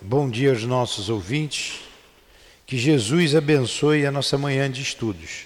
[0.00, 1.80] Bom dia aos nossos ouvintes.
[2.64, 5.44] Que Jesus abençoe a nossa manhã de estudos.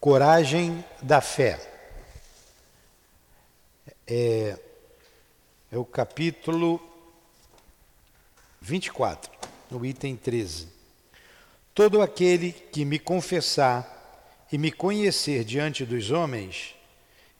[0.00, 1.60] Coragem da fé.
[4.04, 4.58] É,
[5.70, 6.80] é o capítulo
[8.60, 9.30] 24,
[9.70, 10.66] no item 13.
[11.72, 16.74] Todo aquele que me confessar e me conhecer diante dos homens,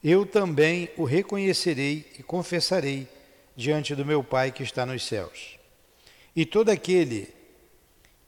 [0.01, 3.09] eu também o reconhecerei e confessarei
[3.57, 5.59] diante do meu Pai que está nos céus.
[6.35, 7.33] E todo aquele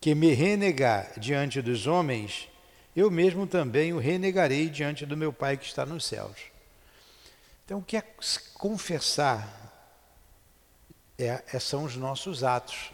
[0.01, 2.49] que me renegar diante dos homens,
[2.95, 6.35] eu mesmo também o renegarei diante do meu Pai que está nos céus.
[7.65, 8.03] Então, o que é
[8.55, 9.61] confessar?
[11.17, 12.91] É, é, são os nossos atos,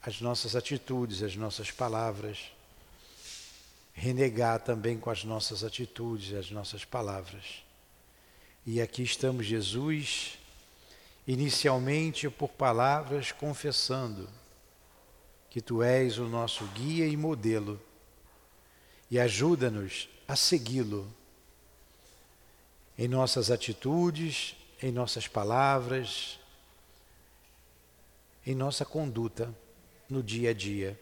[0.00, 2.52] as nossas atitudes, as nossas palavras.
[3.92, 7.64] Renegar também com as nossas atitudes, as nossas palavras.
[8.64, 10.38] E aqui estamos, Jesus
[11.26, 14.28] inicialmente por palavras confessando
[15.56, 17.80] que tu és o nosso guia e modelo
[19.10, 21.10] e ajuda-nos a segui-lo
[22.98, 26.38] em nossas atitudes, em nossas palavras,
[28.46, 29.50] em nossa conduta
[30.10, 31.00] no dia a dia.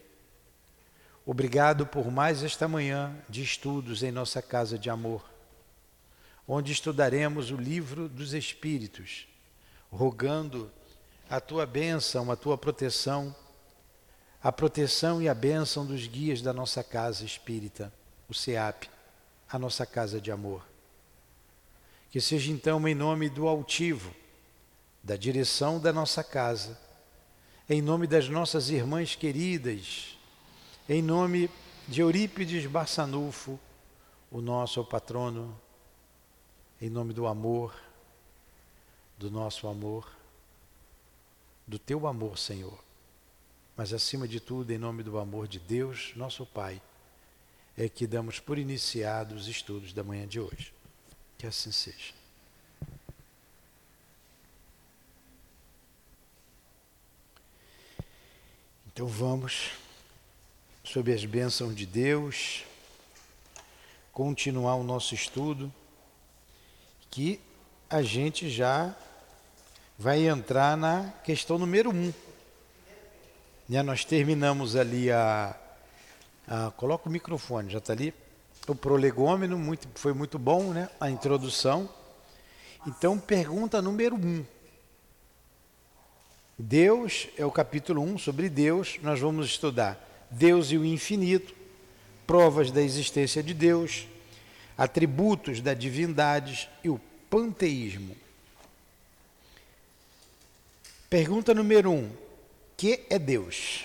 [1.26, 5.28] Obrigado por mais esta manhã de estudos em nossa casa de amor,
[6.46, 9.26] onde estudaremos o livro dos Espíritos
[9.90, 10.70] rogando
[11.28, 13.34] a tua bênção, a tua proteção,
[14.44, 17.90] a proteção e a bênção dos guias da nossa casa espírita,
[18.28, 18.90] o SEAP,
[19.48, 20.62] a nossa casa de amor.
[22.10, 24.14] Que seja então em nome do altivo,
[25.02, 26.78] da direção da nossa casa,
[27.70, 30.18] em nome das nossas irmãs queridas,
[30.86, 31.48] em nome
[31.88, 33.58] de Eurípides Barçanufo,
[34.30, 35.58] o nosso patrono,
[36.82, 37.74] em nome do amor,
[39.16, 40.06] do nosso amor,
[41.66, 42.84] do teu amor, Senhor.
[43.76, 46.80] Mas acima de tudo, em nome do amor de Deus, nosso Pai,
[47.76, 50.72] é que damos por iniciados os estudos da manhã de hoje.
[51.36, 52.14] Que assim seja.
[58.86, 59.72] Então vamos,
[60.84, 62.64] sob as bênçãos de Deus,
[64.12, 65.72] continuar o nosso estudo,
[67.10, 67.40] que
[67.90, 68.94] a gente já
[69.98, 72.12] vai entrar na questão número um.
[73.68, 75.56] Né, nós terminamos ali a,
[76.46, 76.70] a.
[76.72, 78.12] Coloca o microfone, já está ali.
[78.68, 80.88] O prolegômeno muito, foi muito bom, né?
[81.00, 81.88] A introdução.
[82.86, 84.44] Então, pergunta número um.
[86.58, 88.98] Deus é o capítulo 1 um, sobre Deus.
[89.02, 89.98] Nós vamos estudar
[90.30, 91.54] Deus e o infinito,
[92.26, 94.06] provas da existência de Deus,
[94.76, 97.00] atributos da divindade e o
[97.30, 98.16] panteísmo.
[101.08, 102.10] Pergunta número um:
[102.76, 103.84] que é Deus?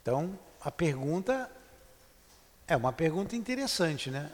[0.00, 1.50] Então, a pergunta
[2.66, 4.30] é uma pergunta interessante, né?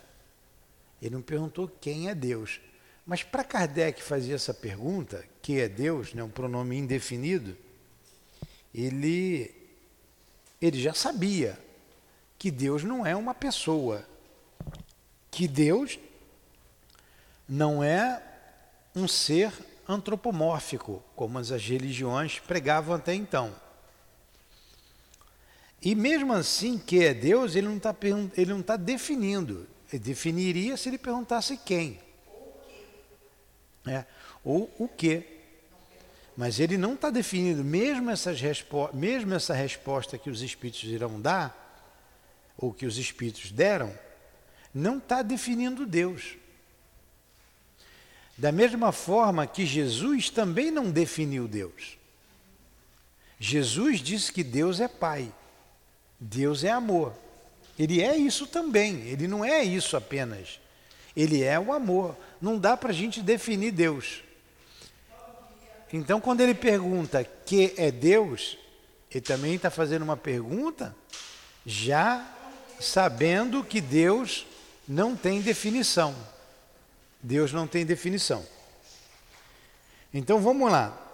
[1.01, 2.61] Ele não perguntou quem é Deus.
[3.07, 7.57] Mas para Kardec fazer essa pergunta, que é Deus, né, um pronome indefinido,
[8.75, 9.55] ele,
[10.61, 11.59] ele já sabia
[12.39, 14.07] que Deus não é uma pessoa,
[15.31, 15.99] que Deus
[17.49, 18.23] não é
[18.95, 19.53] um ser
[19.89, 23.55] antropomórfico, como as religiões pregavam até então.
[25.81, 27.95] E mesmo assim, que é Deus, ele não está
[28.67, 29.67] tá definindo.
[29.93, 31.99] Ele definiria se ele perguntasse quem.
[33.87, 34.05] É,
[34.45, 35.25] ou o que.
[36.37, 38.41] Mas ele não está definindo, mesmo, essas
[38.93, 41.65] mesmo essa resposta que os espíritos irão dar,
[42.57, 43.93] ou que os espíritos deram,
[44.75, 46.37] não está definindo Deus.
[48.39, 51.99] Da mesma forma que Jesus também não definiu Deus.
[53.41, 55.33] Jesus disse que Deus é Pai,
[56.21, 57.13] Deus é amor.
[57.77, 60.61] Ele é isso também, ele não é isso apenas.
[61.17, 62.17] Ele é o amor.
[62.41, 64.23] Não dá para a gente definir Deus.
[65.93, 68.57] Então, quando ele pergunta que é Deus,
[69.11, 70.95] ele também está fazendo uma pergunta
[71.67, 72.25] já
[72.79, 74.47] sabendo que Deus
[74.87, 76.15] não tem definição.
[77.23, 78.47] Deus não tem definição.
[80.13, 81.05] Então vamos lá.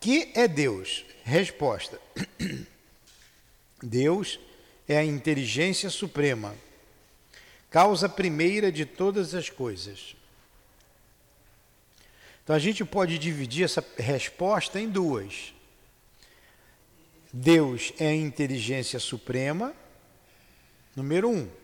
[0.00, 1.04] Que é Deus?
[1.24, 1.98] Resposta:
[3.82, 4.38] Deus
[4.86, 6.54] é a inteligência suprema,
[7.70, 10.14] causa primeira de todas as coisas.
[12.42, 15.54] Então a gente pode dividir essa resposta em duas.
[17.32, 19.74] Deus é a inteligência suprema,
[20.94, 21.63] número um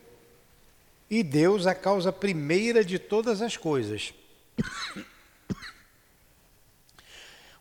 [1.10, 4.14] e Deus a causa primeira de todas as coisas.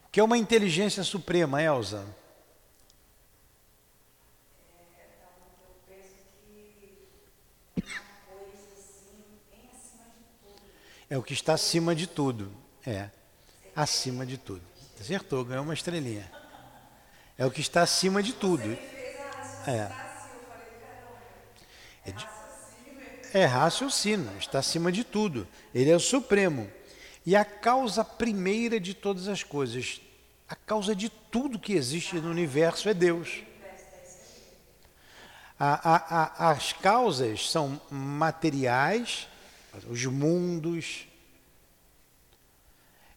[0.03, 2.05] O que é uma inteligência suprema, Elza?
[11.09, 12.51] É o que está acima de tudo.
[12.85, 13.09] É.
[13.75, 14.61] Acima de tudo.
[14.99, 16.31] Acertou, ganhou uma estrelinha.
[17.35, 18.71] É o que está acima de tudo.
[19.65, 20.09] É.
[22.05, 22.38] É,
[23.33, 25.47] é raciocínio, está acima de tudo.
[25.73, 26.69] Ele é o supremo.
[27.25, 30.01] E a causa primeira de todas as coisas,
[30.47, 33.43] a causa de tudo que existe no universo é Deus.
[35.59, 39.27] A, a, a, as causas são materiais,
[39.87, 41.05] os mundos,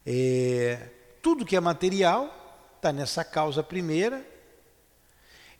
[0.05, 0.89] é,
[1.23, 2.39] tudo que é material
[2.77, 4.27] está nessa causa primeira,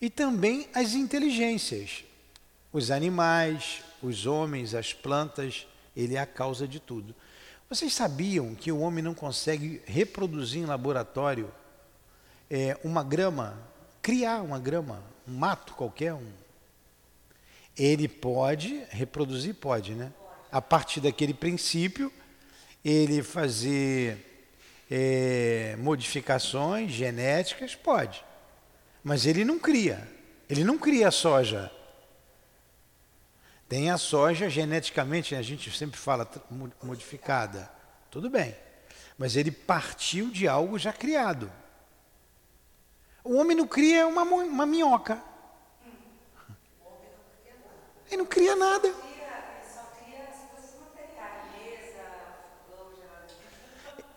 [0.01, 2.05] e também as inteligências,
[2.73, 5.67] os animais, os homens, as plantas,
[5.97, 7.15] ele é a causa de tudo.
[7.69, 11.51] Vocês sabiam que o homem não consegue reproduzir em laboratório
[12.51, 13.59] é, uma grama,
[14.03, 16.33] criar uma grama, um mato qualquer, um,
[17.79, 20.13] ele pode reproduzir, pode, né?
[20.51, 22.13] A partir daquele princípio,
[22.85, 24.51] ele fazer
[24.91, 28.23] é, modificações genéticas, pode.
[29.03, 30.07] Mas ele não cria.
[30.51, 31.73] Ele não cria soja.
[33.73, 36.31] Tem a soja geneticamente, a gente sempre fala
[36.83, 37.73] modificada.
[38.11, 38.55] Tudo bem.
[39.17, 41.51] Mas ele partiu de algo já criado.
[43.25, 45.19] O homem não cria uma, uma minhoca.
[48.09, 48.93] Ele não cria nada.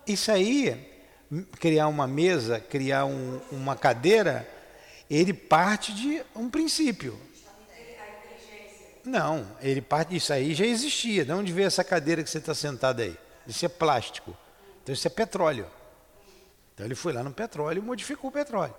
[0.06, 1.07] Isso aí,
[1.62, 4.46] criar uma mesa, criar um, uma cadeira,
[5.10, 7.18] ele parte de um princípio.
[9.06, 11.24] Não, ele parte isso aí já existia.
[11.24, 13.18] De onde veio essa cadeira que você está sentado aí?
[13.48, 14.36] Isso é plástico.
[14.84, 15.68] Então isso é petróleo.
[16.74, 18.75] Então ele foi lá no petróleo e modificou o petróleo.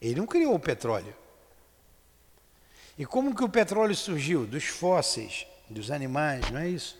[0.00, 1.14] Ele não criou o petróleo.
[2.96, 4.46] E como que o petróleo surgiu?
[4.46, 6.98] Dos fósseis, dos animais, não é isso?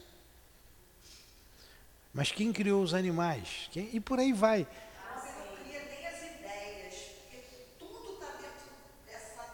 [2.12, 3.68] Mas quem criou os animais?
[3.70, 3.90] Quem?
[3.92, 4.66] E por aí vai.
[5.14, 7.38] Você não cria nem as ideias, porque
[7.78, 8.70] tudo está dentro
[9.06, 9.44] dessa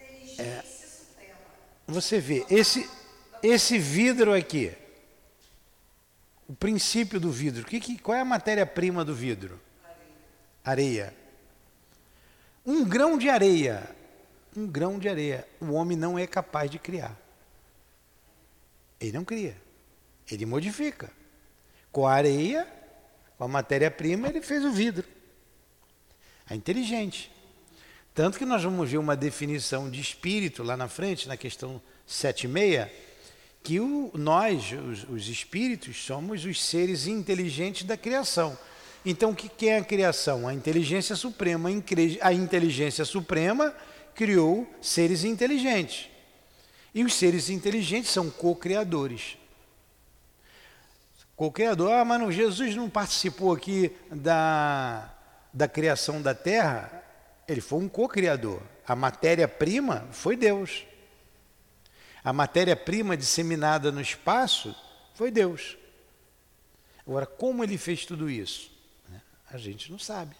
[0.00, 0.62] inteligência é.
[0.62, 1.38] suprema.
[1.92, 2.88] Você vê, esse,
[3.42, 4.72] esse vidro aqui,
[6.48, 9.60] o princípio do vidro, que, que, qual é a matéria-prima do vidro?
[10.64, 11.14] Areia.
[12.64, 13.88] Um grão de areia,
[14.56, 17.14] um grão de areia, o homem não é capaz de criar.
[18.98, 19.56] Ele não cria,
[20.30, 21.10] ele modifica.
[21.90, 22.66] Com a areia,
[23.36, 25.06] com a matéria-prima, ele fez o vidro.
[26.48, 27.30] É inteligente.
[28.14, 32.44] Tanto que nós vamos ver uma definição de espírito lá na frente, na questão 7
[32.44, 32.92] e meia,
[33.62, 38.58] que o, nós, os, os, espíritos, somos os seres inteligentes da criação.
[39.04, 40.46] Então, o que é a criação?
[40.46, 41.70] A inteligência suprema.
[42.20, 43.74] A inteligência suprema
[44.14, 46.08] criou seres inteligentes.
[46.94, 49.38] E os seres inteligentes são co-criadores.
[51.36, 55.12] O Criador, ah, mas não, Jesus não participou aqui da,
[55.52, 57.01] da criação da terra,
[57.46, 58.62] ele foi um co-criador.
[58.86, 60.84] A matéria-prima foi Deus.
[62.24, 64.74] A matéria-prima disseminada no espaço
[65.14, 65.76] foi Deus.
[67.06, 68.70] Agora, como ele fez tudo isso?
[69.08, 69.20] Né?
[69.50, 70.36] A gente não sabe.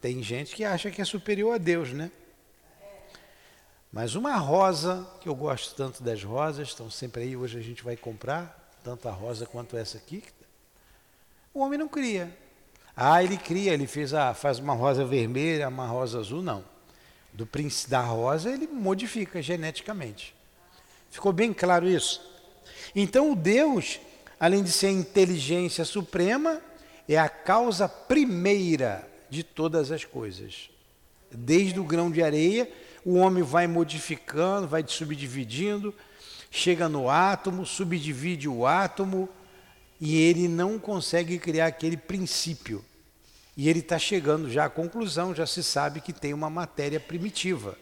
[0.00, 2.10] Tem gente que acha que é superior a Deus, né?
[3.90, 7.82] Mas uma rosa, que eu gosto tanto das rosas, estão sempre aí, hoje a gente
[7.82, 10.22] vai comprar, tanto a rosa quanto essa aqui.
[11.54, 12.36] O homem não cria.
[13.00, 16.64] Ah, ele cria, ele fez a, faz uma rosa vermelha, uma rosa azul, não.
[17.32, 20.34] Do príncipe da rosa ele modifica geneticamente.
[21.08, 22.20] Ficou bem claro isso?
[22.96, 24.00] Então o Deus,
[24.40, 26.60] além de ser a inteligência suprema,
[27.08, 30.68] é a causa primeira de todas as coisas.
[31.30, 32.68] Desde o grão de areia,
[33.04, 35.94] o homem vai modificando, vai subdividindo,
[36.50, 39.28] chega no átomo, subdivide o átomo
[40.00, 42.84] e ele não consegue criar aquele princípio.
[43.56, 47.76] E ele está chegando já à conclusão, já se sabe que tem uma matéria primitiva,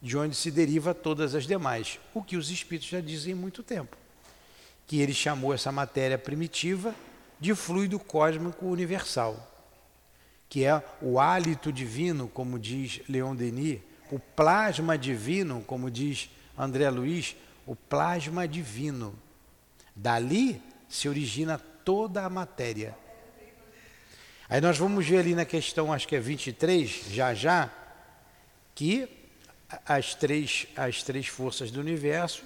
[0.00, 1.98] de onde se deriva todas as demais.
[2.14, 3.96] O que os espíritos já dizem há muito tempo.
[4.86, 6.94] Que ele chamou essa matéria primitiva
[7.38, 9.44] de fluido cósmico universal,
[10.48, 13.80] que é o hálito divino, como diz Leon Denis,
[14.10, 19.14] o plasma divino, como diz André Luiz, o plasma divino.
[19.94, 22.96] Dali se origina toda a matéria.
[24.48, 27.70] Aí nós vamos ver ali na questão, acho que é 23, já já,
[28.74, 29.08] que
[29.84, 32.44] as três, as três forças do universo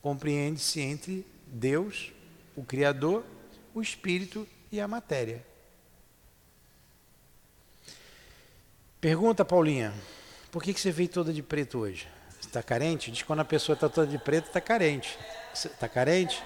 [0.00, 2.12] compreende-se entre Deus,
[2.54, 3.24] o Criador,
[3.74, 5.44] o Espírito e a matéria.
[9.00, 9.92] Pergunta, Paulinha,
[10.52, 12.06] por que, que você veio toda de preto hoje?
[12.40, 13.10] Você está carente?
[13.10, 15.18] Diz que quando a pessoa está toda de preto, está carente.
[15.52, 16.40] Está carente?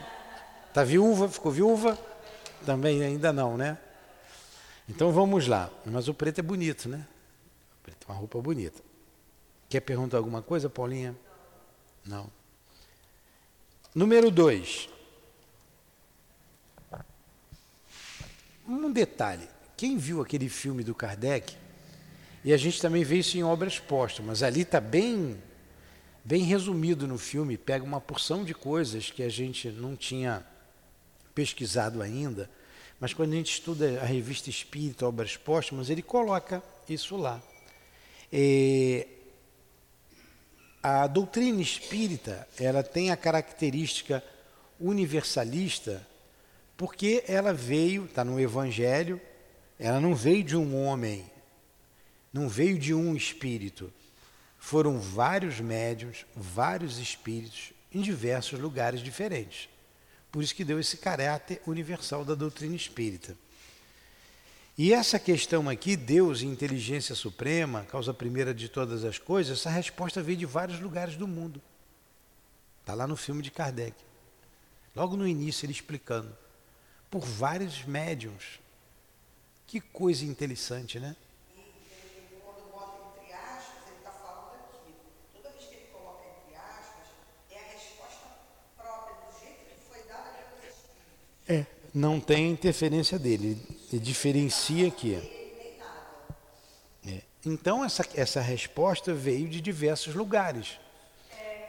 [0.76, 1.26] Está viúva?
[1.26, 1.98] Ficou viúva?
[2.66, 3.78] Também ainda não, né?
[4.86, 5.70] Então vamos lá.
[5.86, 7.08] Mas o preto é bonito, né?
[7.80, 8.82] O preto é uma roupa bonita.
[9.70, 11.16] Quer perguntar alguma coisa, Paulinha?
[12.04, 12.30] Não.
[13.94, 14.86] Número dois.
[18.68, 19.48] Um detalhe.
[19.78, 21.56] Quem viu aquele filme do Kardec,
[22.44, 25.42] e a gente também vê isso em obras póstumas, ali está bem,
[26.22, 30.44] bem resumido no filme, pega uma porção de coisas que a gente não tinha
[31.36, 32.48] pesquisado ainda,
[32.98, 37.42] mas quando a gente estuda a revista Espírita, Obras Póstumas, ele coloca isso lá.
[40.82, 44.24] A doutrina espírita ela tem a característica
[44.80, 46.06] universalista
[46.74, 49.20] porque ela veio, está no Evangelho,
[49.78, 51.30] ela não veio de um homem,
[52.32, 53.92] não veio de um espírito.
[54.58, 59.68] Foram vários médiums, vários espíritos em diversos lugares diferentes.
[60.36, 63.34] Por isso que deu esse caráter universal da doutrina espírita.
[64.76, 69.70] E essa questão aqui, Deus e inteligência suprema, causa primeira de todas as coisas, essa
[69.70, 71.62] resposta veio de vários lugares do mundo.
[72.82, 73.96] Está lá no filme de Kardec.
[74.94, 76.36] Logo no início ele explicando.
[77.10, 78.60] Por vários médiums.
[79.66, 81.16] Que coisa interessante, né?
[81.56, 84.92] E quando bota entre aspas, ele está falando aqui.
[85.32, 87.08] Toda vez que ele coloca entre aspas,
[87.50, 88.26] é a resposta
[88.76, 91.16] própria, do jeito que foi dada pelos Espíritos.
[91.48, 91.64] É.
[91.94, 93.58] Não tem interferência dele.
[93.92, 95.14] Ele diferencia aqui.
[97.06, 97.22] É.
[97.44, 100.78] Então essa, essa resposta veio de diversos lugares.
[101.30, 101.66] É,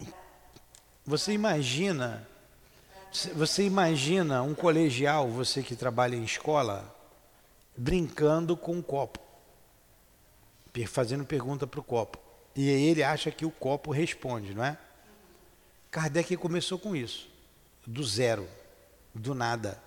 [0.00, 0.12] assim?
[1.04, 2.28] Você imagina,
[3.34, 6.94] você imagina um colegial, você que trabalha em escola,
[7.76, 9.31] brincando com um copo,
[10.86, 12.18] fazendo pergunta para o copo.
[12.54, 14.76] E aí ele acha que o copo responde, não é?
[15.90, 17.28] Kardec começou com isso,
[17.86, 18.48] do zero,
[19.14, 19.82] do nada.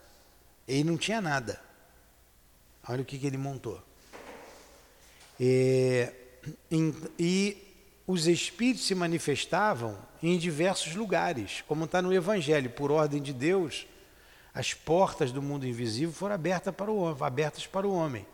[0.68, 1.60] Ele não tinha nada.
[2.88, 3.82] Olha o que, que ele montou.
[5.40, 6.14] É,
[6.70, 7.58] em- e
[8.08, 13.88] os espíritos se manifestavam em diversos lugares, como está no Evangelho, por ordem de Deus,
[14.54, 18.26] as portas do mundo invisível foram abertas para o abertas para o homem.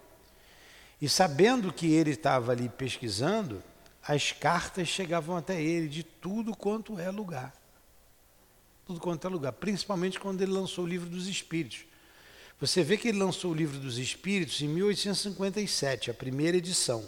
[1.01, 3.63] E sabendo que ele estava ali pesquisando,
[4.07, 7.53] as cartas chegavam até ele de tudo quanto é lugar.
[8.85, 11.85] Tudo quanto é lugar, principalmente quando ele lançou o livro dos Espíritos.
[12.59, 17.03] Você vê que ele lançou o livro dos Espíritos em 1857, a primeira edição.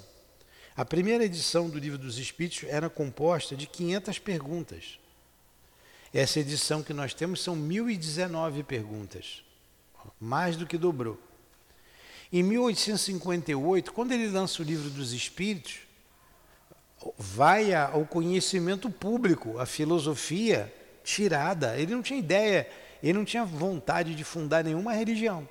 [0.75, 4.99] A primeira edição do livro dos Espíritos era composta de 500 perguntas.
[6.11, 9.43] Essa edição que nós temos são 1019 perguntas,
[10.19, 11.19] mais do que dobrou.
[12.35, 15.81] Em 1858, quando ele lança o livro dos Espíritos,
[17.15, 20.73] vai ao conhecimento público, a filosofia
[21.03, 21.77] tirada.
[21.77, 22.67] Ele não tinha ideia,
[23.03, 25.47] ele não tinha vontade de fundar nenhuma religião.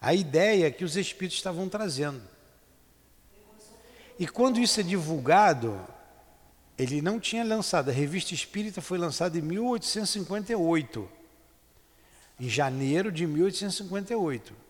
[0.00, 2.22] A ideia que os Espíritos estavam trazendo.
[4.18, 5.78] E quando isso é divulgado,
[6.78, 11.06] ele não tinha lançado, a revista Espírita foi lançada em 1858,
[12.40, 14.67] em janeiro de 1858,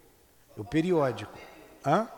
[0.58, 1.32] o periódico.
[1.86, 2.08] Hã?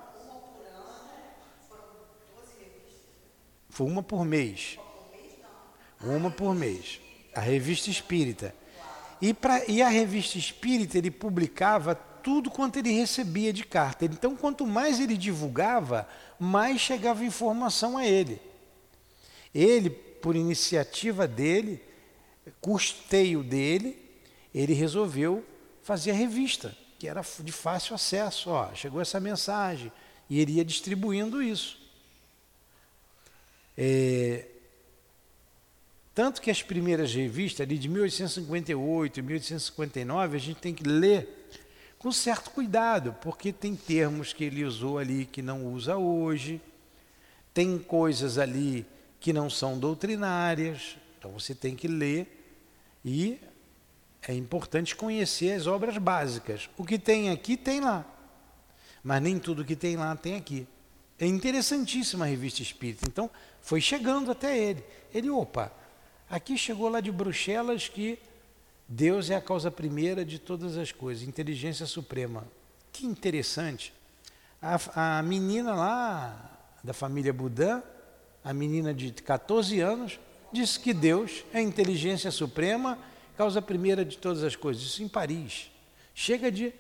[3.69, 4.79] Foi uma por mês.
[6.03, 7.01] Uma por mês.
[7.35, 8.55] A revista Espírita.
[9.21, 14.07] E, pra, e a revista Espírita ele publicava tudo quanto ele recebia de carta.
[14.07, 18.41] Então, quanto mais ele divulgava, mais chegava informação a ele.
[19.55, 21.83] Ele, por iniciativa dele,
[22.61, 23.97] custeio dele,
[24.55, 25.45] ele resolveu
[25.83, 28.51] fazer a revista, que era de fácil acesso.
[28.51, 29.91] Ó, chegou essa mensagem
[30.29, 31.81] e ele ia distribuindo isso.
[33.77, 34.45] É,
[36.15, 41.49] tanto que as primeiras revistas, ali de 1858 e 1859, a gente tem que ler
[41.99, 46.61] com certo cuidado, porque tem termos que ele usou ali que não usa hoje,
[47.55, 48.87] tem coisas ali
[49.19, 52.27] que não são doutrinárias, então você tem que ler
[53.03, 53.39] e
[54.27, 56.69] é importante conhecer as obras básicas.
[56.77, 58.05] O que tem aqui, tem lá,
[59.03, 60.67] mas nem tudo que tem lá tem aqui.
[61.19, 63.07] É interessantíssima a revista espírita.
[63.07, 64.83] Então, foi chegando até ele.
[65.13, 65.73] Ele, opa,
[66.29, 68.19] aqui chegou lá de Bruxelas que
[68.89, 72.47] Deus é a causa primeira de todas as coisas, inteligência suprema.
[72.93, 73.93] Que interessante.
[74.61, 77.83] A, a menina lá da família Budan,
[78.43, 80.19] a menina de 14 anos,
[80.53, 82.99] disse que Deus é inteligência suprema,
[83.41, 84.83] causa primeira de todas as coisas.
[84.83, 85.71] Isso em Paris.
[86.15, 86.75] Chega de.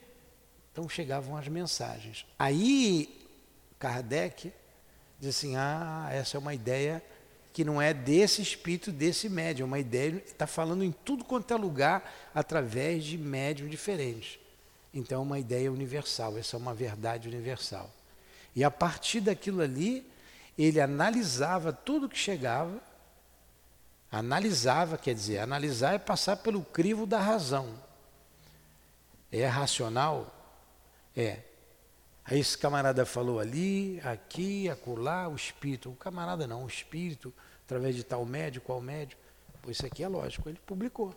[0.70, 2.26] Então chegavam as mensagens.
[2.38, 3.18] Aí
[3.78, 4.52] Kardec
[5.18, 7.02] diz assim: ah, essa é uma ideia
[7.54, 11.50] que não é desse espírito, desse médium, é uma ideia, está falando em tudo quanto
[11.54, 14.38] é lugar através de médiums diferentes.
[14.92, 17.90] Então é uma ideia universal, essa é uma verdade universal.
[18.54, 20.06] E a partir daquilo ali,
[20.58, 22.78] ele analisava tudo que chegava,
[24.10, 27.74] analisava, quer dizer, analisar é passar pelo crivo da razão.
[29.30, 30.34] É racional?
[31.16, 31.40] É.
[32.24, 35.90] Aí esse camarada falou ali, aqui, acolá, o espírito.
[35.90, 37.32] O camarada não, o espírito,
[37.64, 39.16] através de tal médio, qual médio.
[39.62, 41.14] Pois isso aqui é lógico, ele publicou.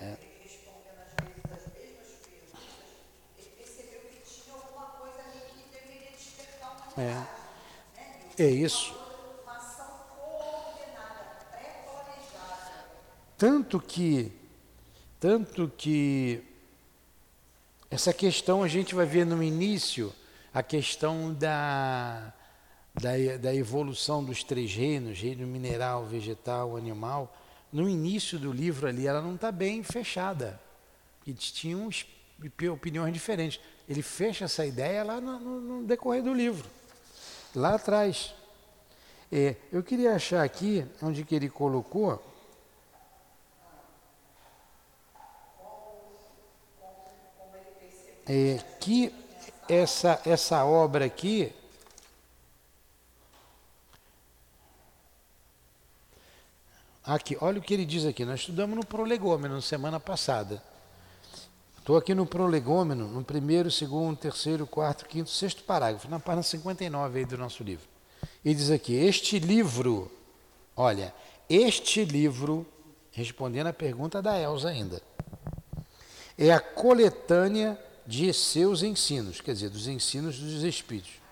[0.00, 0.16] É.
[0.42, 2.60] respondendo às vezes as mesmas perguntas,
[3.38, 8.44] ele percebeu que tinha alguma coisa ali que deveria despertar uma É.
[8.44, 8.94] É isso.
[9.42, 12.86] uma ação coordenada, pré-planejada.
[13.42, 14.30] Tanto que,
[15.18, 16.40] tanto que
[17.90, 20.12] essa questão a gente vai ver no início,
[20.54, 22.32] a questão da,
[22.94, 27.36] da, da evolução dos três reinos, reino mineral, vegetal, animal.
[27.72, 30.60] No início do livro ali, ela não está bem fechada.
[31.26, 32.06] E tinham es-
[32.72, 33.58] opiniões diferentes.
[33.88, 36.70] Ele fecha essa ideia lá no, no- no decorrer do livro,
[37.56, 38.32] lá atrás.
[39.32, 42.28] É, eu queria achar aqui onde que ele colocou.
[48.26, 49.12] É, que
[49.68, 51.52] essa, essa obra aqui.
[57.04, 58.24] Aqui, olha o que ele diz aqui.
[58.24, 60.62] Nós estudamos no prolegômeno semana passada.
[61.78, 67.18] Estou aqui no prolegômeno, no primeiro, segundo, terceiro, quarto, quinto, sexto parágrafo, na página 59
[67.18, 67.84] aí do nosso livro.
[68.44, 70.08] Ele diz aqui: Este livro,
[70.76, 71.12] olha,
[71.50, 72.64] este livro,
[73.10, 75.02] respondendo a pergunta da Elza ainda,
[76.38, 81.22] é a coletânea de seus ensinos, quer dizer, dos ensinos dos Espíritos.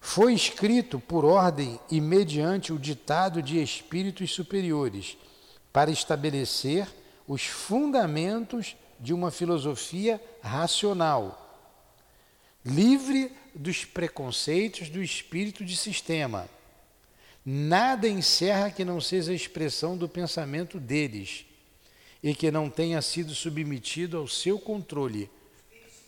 [0.00, 5.16] Foi escrito por ordem e mediante o ditado de espíritos superiores,
[5.72, 6.86] para estabelecer
[7.26, 11.38] os fundamentos de uma filosofia racional,
[12.62, 16.46] livre dos preconceitos do espírito de sistema.
[17.44, 21.44] Nada encerra que não seja a expressão do pensamento deles
[22.22, 25.28] e que não tenha sido submetido ao seu controle.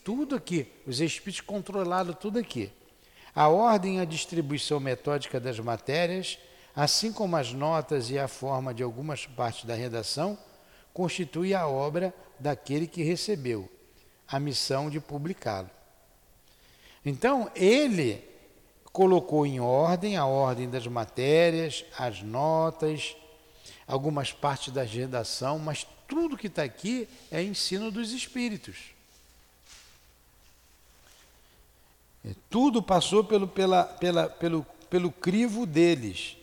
[0.05, 2.71] Tudo aqui, os espíritos controlaram tudo aqui.
[3.35, 6.39] A ordem e a distribuição metódica das matérias,
[6.75, 10.39] assim como as notas e a forma de algumas partes da redação,
[10.93, 13.69] constitui a obra daquele que recebeu
[14.29, 15.71] a missão de publicá-lo.
[17.05, 18.23] Então, ele
[18.95, 23.17] colocou em ordem a ordem das matérias, as notas,
[23.89, 28.95] algumas partes da redação, mas tudo que está aqui é ensino dos espíritos.
[32.25, 36.37] É, Tudo passou pelo, pela, pela, pelo, pelo crivo deles.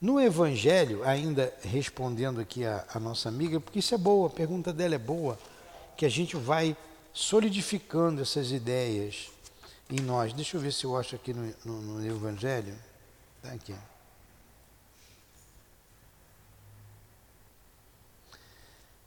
[0.00, 4.72] No Evangelho, ainda respondendo aqui a, a nossa amiga, porque isso é boa, a pergunta
[4.72, 5.38] dela é boa,
[5.94, 6.74] que a gente vai
[7.12, 9.33] solidificando essas ideias
[9.90, 10.32] em nós.
[10.32, 12.74] Deixa eu ver se eu acho aqui no, no, no Evangelho.
[13.36, 13.74] Está aqui.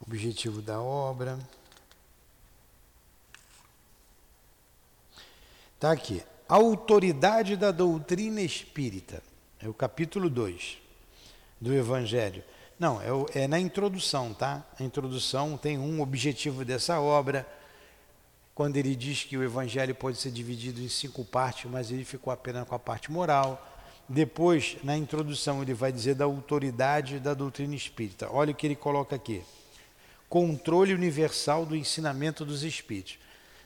[0.01, 1.39] Objetivo da obra.
[5.75, 6.23] Está aqui.
[6.47, 9.21] Autoridade da doutrina espírita.
[9.59, 10.77] É o capítulo 2
[11.59, 12.43] do Evangelho.
[12.79, 14.63] Não, é, é na introdução, tá?
[14.79, 17.45] A introdução tem um objetivo dessa obra.
[18.57, 22.33] Quando ele diz que o Evangelho pode ser dividido em cinco partes, mas ele ficou
[22.33, 23.63] apenas com a parte moral.
[24.09, 28.27] Depois, na introdução, ele vai dizer da autoridade da doutrina espírita.
[28.31, 29.43] Olha o que ele coloca aqui
[30.27, 33.19] controle universal do ensinamento dos espíritos.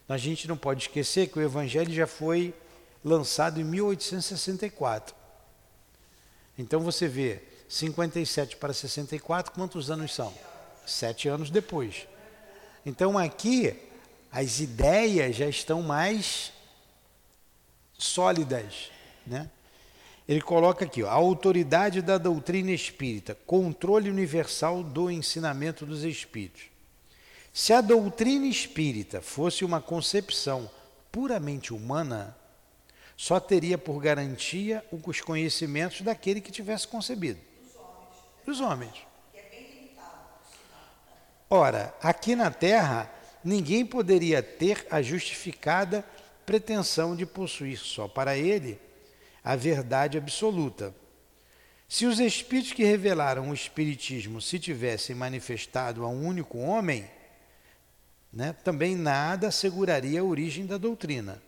[0.09, 2.53] A gente não pode esquecer que o Evangelho já foi
[3.01, 5.15] lançado em 1864.
[6.57, 10.33] Então você vê, 57 para 64, quantos anos são?
[10.85, 12.05] Sete anos depois.
[12.85, 13.89] Então aqui
[14.31, 16.53] as ideias já estão mais
[17.97, 18.89] sólidas,
[19.27, 19.49] né?
[20.27, 26.63] Ele coloca aqui, ó, a autoridade da doutrina espírita, controle universal do ensinamento dos espíritos.
[27.51, 30.71] Se a doutrina espírita fosse uma concepção
[31.11, 32.35] puramente humana,
[33.17, 37.39] só teria por garantia os conhecimentos daquele que tivesse concebido.
[38.45, 39.05] Dos homens.
[41.49, 43.11] Ora, aqui na Terra,
[43.43, 46.05] ninguém poderia ter a justificada
[46.45, 48.79] pretensão de possuir só para ele
[49.43, 50.93] a verdade absoluta.
[51.87, 57.05] Se os espíritos que revelaram o Espiritismo se tivessem manifestado a um único homem,
[58.31, 61.41] né, também nada asseguraria a origem da doutrina,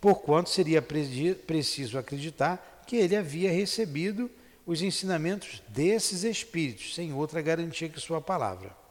[0.00, 4.30] porquanto seria preciso acreditar que ele havia recebido
[4.66, 8.81] os ensinamentos desses espíritos, sem outra garantia que sua palavra.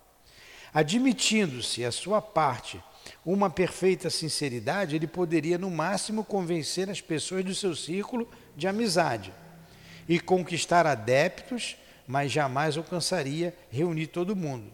[0.73, 2.81] Admitindo-se a sua parte
[3.25, 9.33] uma perfeita sinceridade, ele poderia, no máximo, convencer as pessoas do seu círculo de amizade
[10.07, 14.71] e conquistar adeptos, mas jamais alcançaria reunir todo mundo.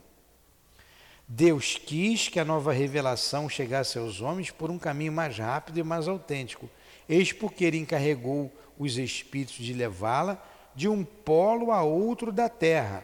[1.27, 5.83] Deus quis que a nova revelação chegasse aos homens por um caminho mais rápido e
[5.83, 6.69] mais autêntico.
[7.09, 10.41] Eis porque ele encarregou os espíritos de levá-la
[10.73, 13.03] de um polo a outro da terra,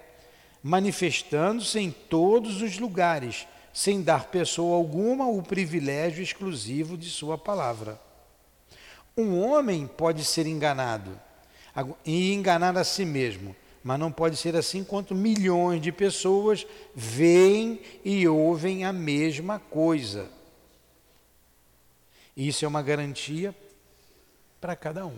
[0.64, 8.00] manifestando-se em todos os lugares, sem dar pessoa alguma o privilégio exclusivo de sua palavra.
[9.18, 11.20] Um homem pode ser enganado
[12.06, 13.56] e enganar a si mesmo.
[13.84, 20.32] Mas não pode ser assim quanto milhões de pessoas veem e ouvem a mesma coisa.
[22.36, 23.54] Isso é uma garantia
[24.62, 25.18] para cada um.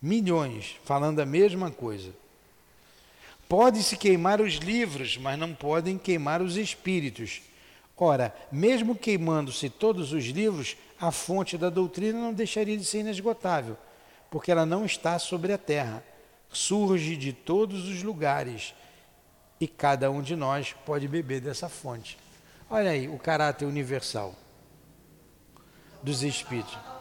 [0.00, 2.12] Milhões falando a mesma coisa.
[3.52, 7.42] Pode-se queimar os livros, mas não podem queimar os espíritos.
[7.94, 13.76] Ora, mesmo queimando-se todos os livros, a fonte da doutrina não deixaria de ser inesgotável
[14.30, 16.02] porque ela não está sobre a terra,
[16.48, 18.74] surge de todos os lugares
[19.60, 22.16] e cada um de nós pode beber dessa fonte.
[22.70, 24.34] Olha aí o caráter universal
[26.02, 26.91] dos espíritos.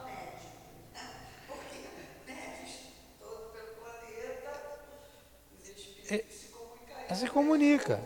[6.11, 8.01] É, se comunica.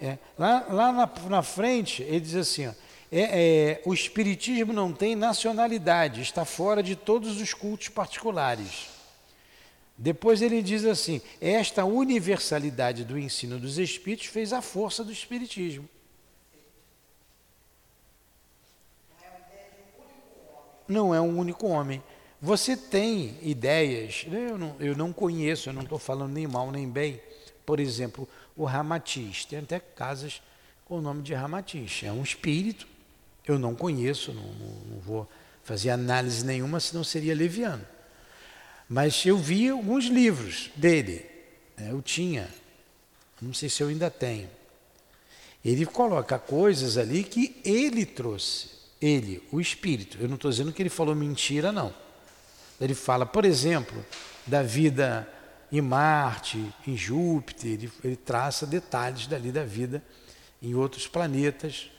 [0.00, 0.16] É.
[0.38, 2.72] Lá, lá na, na, frente, ele diz assim: ó,
[3.10, 8.88] é, é, o Espiritismo não tem nacionalidade, está fora de todos os cultos particulares.
[9.96, 15.88] Depois ele diz assim: esta universalidade do ensino dos Espíritos fez a força do Espiritismo.
[20.86, 22.02] Não é um único homem.
[22.40, 26.88] Você tem ideias, eu não, eu não conheço, eu não estou falando nem mal nem
[26.88, 27.20] bem.
[27.68, 28.26] Por exemplo,
[28.56, 30.40] o Ramatiz, tem até casas
[30.86, 32.00] com o nome de Ramatiz.
[32.02, 32.86] É um espírito
[33.46, 35.28] eu não conheço, não, não, vou
[35.62, 37.84] fazer análise nenhuma, senão seria leviano.
[38.88, 41.26] Mas eu vi alguns livros dele,
[41.76, 42.48] né, eu tinha,
[43.40, 44.48] não sei se eu ainda tenho.
[45.62, 50.16] Ele coloca coisas ali que ele trouxe, ele, o espírito.
[50.18, 51.94] Eu não estou dizendo que ele falou mentira, não.
[52.80, 54.02] Ele fala, por exemplo,
[54.46, 55.28] da vida
[55.70, 60.02] em Marte, em Júpiter, ele, ele traça detalhes dali da vida
[60.62, 61.90] em outros planetas,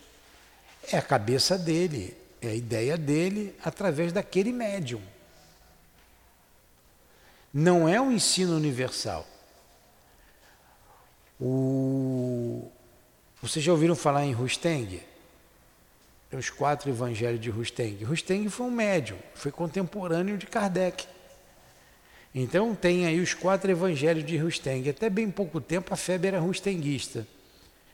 [0.92, 5.02] é a cabeça dele, é a ideia dele através daquele médium.
[7.54, 9.26] Não é um ensino universal.
[11.40, 12.70] O...
[13.42, 15.02] Vocês já ouviram falar em Rusteng?
[16.32, 18.04] Os quatro evangelhos de Rusteng.
[18.04, 21.08] Rusteng foi um médium, foi contemporâneo de Kardec.
[22.34, 24.88] Então tem aí os quatro evangelhos de Rusteng.
[24.90, 27.28] Até bem pouco tempo a febre era rustenguista.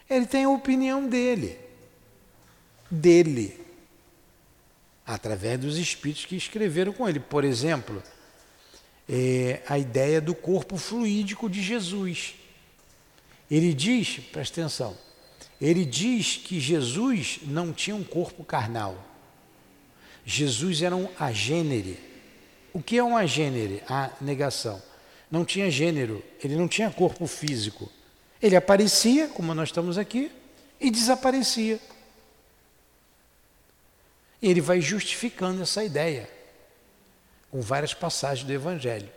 [0.09, 1.65] Ele tem a opinião dele
[2.89, 3.59] dele,
[5.05, 7.19] através dos espíritos que escreveram com ele.
[7.19, 8.01] Por exemplo,
[9.07, 12.35] é, a ideia do corpo fluídico de Jesus.
[13.49, 14.97] Ele diz, presta atenção,
[15.61, 19.03] ele diz que Jesus não tinha um corpo carnal.
[20.25, 21.99] Jesus era um agênere.
[22.75, 23.81] O que é um agênere?
[23.87, 24.83] A negação.
[25.31, 27.89] Não tinha gênero, ele não tinha corpo físico.
[28.41, 30.29] Ele aparecia, como nós estamos aqui,
[30.77, 31.79] e desaparecia.
[34.41, 36.29] E ele vai justificando essa ideia
[37.49, 39.09] com várias passagens do Evangelho.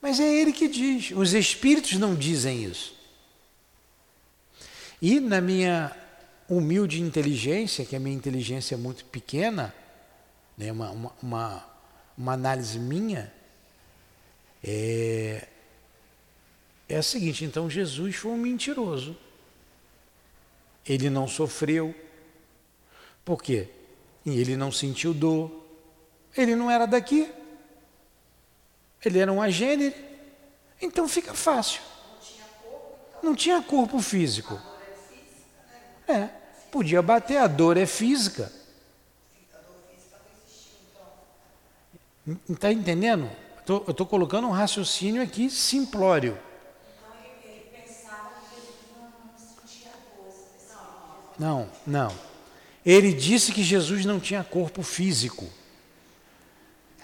[0.00, 2.94] Mas é ele que diz, os espíritos não dizem isso.
[5.02, 5.90] E na minha
[6.48, 9.74] humilde inteligência, que a minha inteligência é muito pequena,
[10.56, 11.73] né, uma, uma, uma,
[12.16, 13.32] uma análise minha,
[14.62, 15.46] é,
[16.88, 19.16] é a seguinte: então Jesus foi um mentiroso.
[20.86, 21.94] Ele não sofreu.
[23.24, 23.68] Por quê?
[24.24, 25.50] E ele não sentiu dor.
[26.36, 27.30] Ele não era daqui.
[29.04, 29.94] Ele era um agênero.
[30.80, 31.80] Então fica fácil.
[33.22, 34.60] Não tinha corpo físico.
[36.06, 36.28] É,
[36.70, 38.52] podia bater, a dor é física.
[42.48, 43.30] Está entendendo?
[43.66, 46.38] eu estou colocando um raciocínio aqui simplório.
[51.38, 52.14] Não, não.
[52.84, 55.48] Ele disse que Jesus não tinha corpo físico.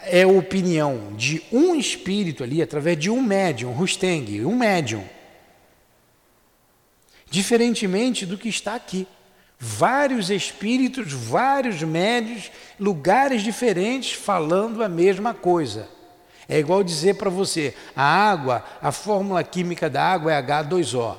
[0.02, 5.06] É opinião de um espírito ali, através de um médium, Rusteng, um médium.
[7.30, 9.06] Diferentemente do que está aqui.
[9.62, 15.86] Vários espíritos, vários médios, lugares diferentes falando a mesma coisa.
[16.48, 21.14] É igual dizer para você: a água, a fórmula química da água é H2O.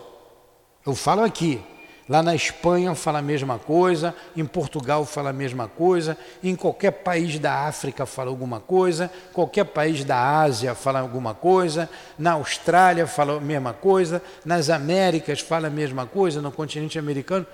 [0.83, 1.61] Eu falo aqui.
[2.09, 6.91] Lá na Espanha fala a mesma coisa, em Portugal fala a mesma coisa, em qualquer
[6.91, 13.07] país da África fala alguma coisa, qualquer país da Ásia fala alguma coisa, na Austrália
[13.07, 17.45] fala a mesma coisa, nas Américas fala a mesma coisa, no continente americano,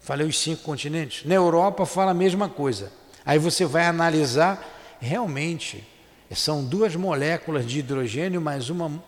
[0.00, 2.92] falei os cinco continentes, na Europa fala a mesma coisa.
[3.24, 4.66] Aí você vai analisar,
[5.00, 5.86] realmente,
[6.34, 9.02] são duas moléculas de hidrogênio mais uma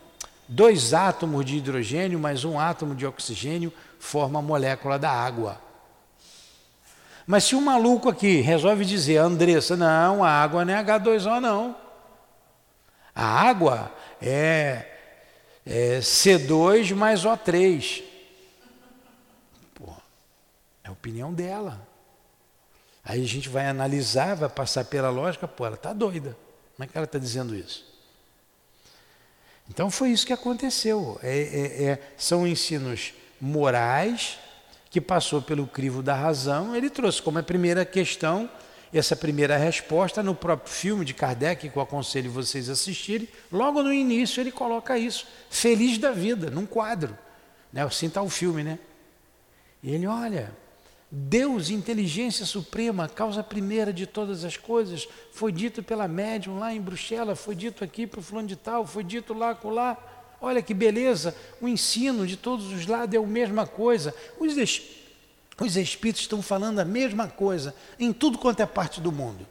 [0.48, 5.58] dois átomos de hidrogênio mais um átomo de oxigênio forma a molécula da água.
[7.26, 11.76] Mas se um maluco aqui resolve dizer, Andressa, não, a água não é H2O não.
[13.14, 14.86] A água é,
[15.64, 18.02] é C2 mais O3.
[20.92, 21.88] A opinião dela.
[23.02, 26.36] Aí a gente vai analisar, vai passar pela lógica, pô, ela está doida.
[26.76, 27.90] Como é que ela está dizendo isso?
[29.70, 31.18] Então foi isso que aconteceu.
[31.22, 34.38] É, é, é, são ensinos morais
[34.90, 36.76] que passou pelo crivo da razão.
[36.76, 38.50] Ele trouxe como a primeira questão
[38.92, 43.26] essa primeira resposta no próprio filme de Kardec, que eu aconselho vocês assistirem.
[43.50, 47.16] Logo no início ele coloca isso, feliz da vida, num quadro.
[47.72, 47.82] Né?
[47.82, 48.78] Assim está o filme, né?
[49.82, 50.54] E ele, olha,
[51.14, 56.80] Deus, inteligência suprema, causa primeira de todas as coisas, foi dito pela médium lá em
[56.80, 59.98] Bruxelas, foi dito aqui para o fulano de tal, foi dito lá com lá.
[60.40, 64.14] Olha que beleza, o ensino de todos os lados é a mesma coisa.
[64.40, 64.80] Os, es
[65.60, 69.46] os espíritos estão falando a mesma coisa em tudo quanto é parte do mundo.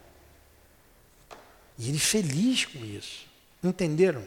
[1.78, 3.28] E ele feliz com isso.
[3.64, 4.24] Entenderam?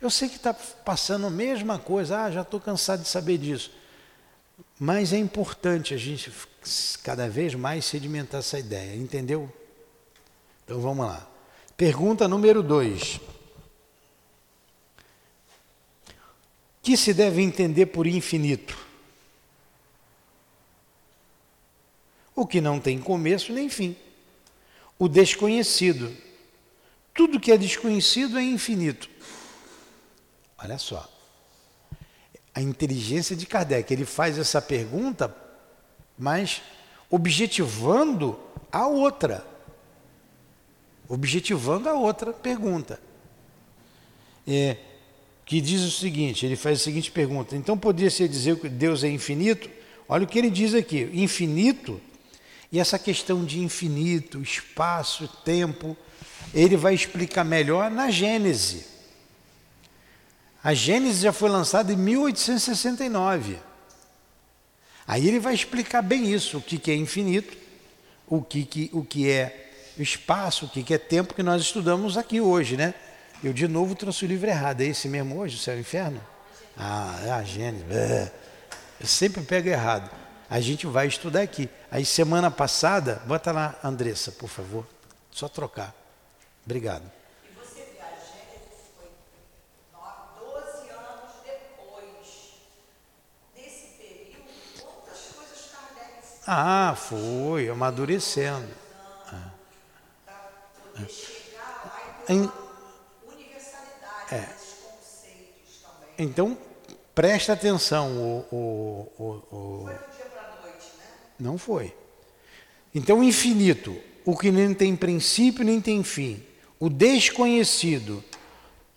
[0.00, 3.72] Eu sei que está passando a mesma coisa, ah, já estou cansado de saber disso.
[4.78, 6.30] Mas é importante a gente
[7.02, 9.52] cada vez mais sedimentar essa ideia, entendeu?
[10.64, 11.26] Então vamos lá.
[11.76, 13.20] Pergunta número 2.
[16.86, 18.78] que se deve entender por infinito?
[22.32, 23.96] O que não tem começo nem fim.
[24.96, 26.16] O desconhecido.
[27.12, 29.10] Tudo que é desconhecido é infinito.
[30.56, 31.15] Olha só
[32.56, 33.92] a inteligência de Kardec.
[33.92, 35.32] Ele faz essa pergunta,
[36.18, 36.62] mas
[37.10, 38.40] objetivando
[38.72, 39.46] a outra.
[41.06, 42.98] Objetivando a outra pergunta.
[44.48, 44.78] É,
[45.44, 47.54] que diz o seguinte: ele faz a seguinte pergunta.
[47.54, 49.68] Então poderia ser dizer que Deus é infinito?
[50.08, 52.00] Olha o que ele diz aqui: infinito,
[52.72, 55.94] e essa questão de infinito, espaço, tempo,
[56.54, 58.95] ele vai explicar melhor na Gênese.
[60.62, 63.58] A Gênesis já foi lançada em 1869.
[65.06, 67.56] Aí ele vai explicar bem isso, o que, que é infinito,
[68.26, 72.18] o que, que, o que é espaço, o que, que é tempo, que nós estudamos
[72.18, 72.94] aqui hoje, né?
[73.42, 75.80] Eu de novo trouxe o livro errado, é esse mesmo hoje, o céu e o
[75.80, 76.20] inferno?
[76.76, 77.90] Ah, é a Gênesis.
[77.90, 78.32] É.
[79.00, 80.10] Eu sempre pego errado.
[80.48, 81.68] A gente vai estudar aqui.
[81.90, 84.86] Aí semana passada, bota lá, Andressa, por favor.
[85.30, 85.94] Só trocar.
[86.64, 87.15] Obrigado.
[96.46, 98.68] Ah, foi, amadurecendo.
[102.28, 102.32] É.
[102.32, 102.50] Em,
[104.30, 104.48] é.
[106.18, 106.56] Então,
[107.14, 108.12] presta atenção.
[108.16, 109.90] O, o, o, o,
[111.38, 111.94] não foi.
[112.94, 116.42] Então, infinito, o que nem tem princípio nem tem fim,
[116.78, 118.24] o desconhecido,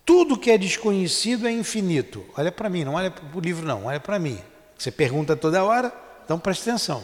[0.05, 2.25] tudo que é desconhecido é infinito.
[2.37, 4.39] Olha para mim, não olha para o livro, não, olha para mim.
[4.77, 7.03] Você pergunta toda hora, então presta atenção.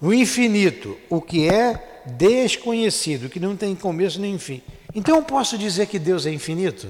[0.00, 4.62] O infinito, o que é desconhecido, que não tem começo nem fim.
[4.94, 6.88] Então eu posso dizer que Deus é infinito?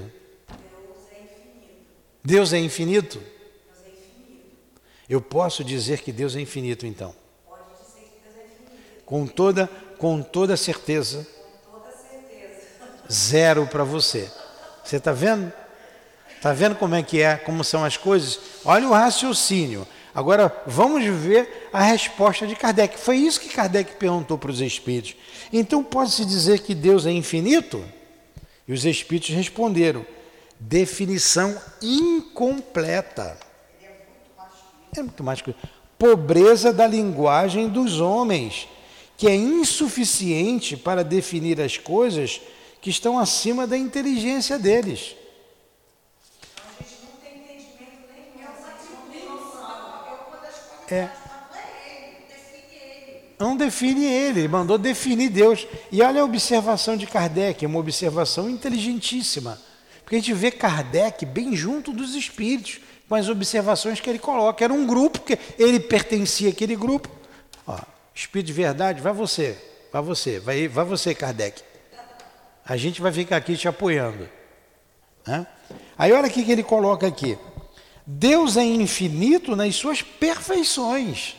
[2.23, 3.21] Deus é infinito?
[5.09, 7.15] Eu posso dizer que Deus é infinito, então?
[9.05, 9.67] Com toda,
[9.97, 11.25] com toda certeza.
[13.09, 14.29] Zero para você.
[14.83, 15.51] Você está vendo?
[16.35, 18.39] Está vendo como é que é, como são as coisas?
[18.65, 19.87] Olha o raciocínio.
[20.17, 22.97] Agora vamos ver a resposta de Kardec.
[22.97, 25.15] Foi isso que Kardec perguntou para os espíritos.
[25.53, 27.85] Então pode-se dizer que Deus é infinito?
[28.67, 30.03] E os espíritos responderam:
[30.59, 33.37] definição incompleta.
[34.95, 35.53] É muito mais que
[35.99, 38.67] pobreza da linguagem dos homens,
[39.17, 42.41] que é insuficiente para definir as coisas
[42.81, 45.15] que estão acima da inteligência deles.
[46.79, 50.05] A gente não tem entendimento nenhum, a gente não tem noção.
[50.07, 51.09] Eu, uma das coisas É.
[53.39, 54.39] não define ele.
[54.39, 55.67] Ele, mandou definir Deus.
[55.91, 59.59] E olha a observação de Kardec, é uma observação inteligentíssima.
[60.03, 64.63] Porque a gente vê Kardec bem junto dos espíritos, com as observações que ele coloca.
[64.63, 67.09] Era um grupo, que ele pertencia àquele grupo.
[67.65, 67.77] Ó,
[68.15, 69.57] espírito de verdade, vai você,
[69.91, 71.61] vai você, vai, vai você, Kardec.
[72.65, 74.29] A gente vai ficar aqui te apoiando.
[75.25, 75.45] né?
[75.97, 77.37] Aí olha o que ele coloca aqui.
[78.09, 81.35] Deus é infinito nas suas perfeições.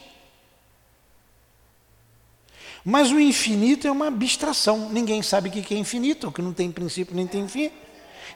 [2.85, 4.91] Mas o infinito é uma abstração.
[4.91, 7.71] Ninguém sabe o que é infinito, que não tem princípio nem tem fim.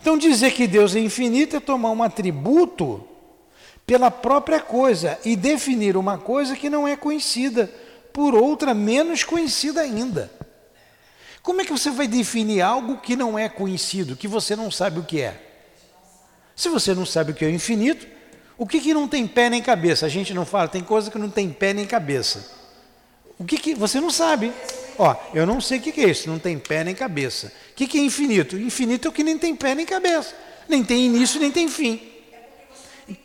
[0.00, 3.06] Então dizer que Deus é infinito é tomar um atributo
[3.86, 7.70] pela própria coisa e definir uma coisa que não é conhecida
[8.14, 10.32] por outra menos conhecida ainda.
[11.42, 15.00] Como é que você vai definir algo que não é conhecido, que você não sabe
[15.00, 15.38] o que é?
[16.56, 18.06] Se você não sabe o que é o infinito,
[18.62, 20.06] o que, que não tem pé nem cabeça?
[20.06, 22.50] A gente não fala, tem coisa que não tem pé nem cabeça.
[23.38, 24.52] O que, que você não sabe?
[24.98, 27.52] Ó, eu não sei o que, que é isso, não tem pé nem cabeça.
[27.72, 28.56] O que, que é infinito?
[28.56, 30.34] Infinito é o que nem tem pé nem cabeça.
[30.68, 32.00] Nem tem início, nem tem fim.
[32.32, 32.36] É
[33.10, 33.16] é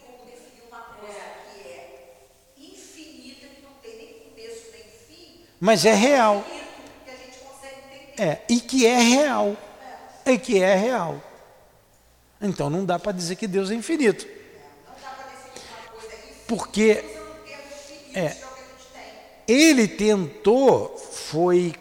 [5.60, 6.44] Mas é real.
[8.18, 9.56] É, e que é real.
[10.26, 11.24] E que é real.
[12.42, 14.26] Então não dá para dizer que Deus é infinito.
[14.26, 17.04] Não dá para definir uma coisa infinita Porque
[18.14, 18.36] É.
[19.48, 21.74] ele tentou foi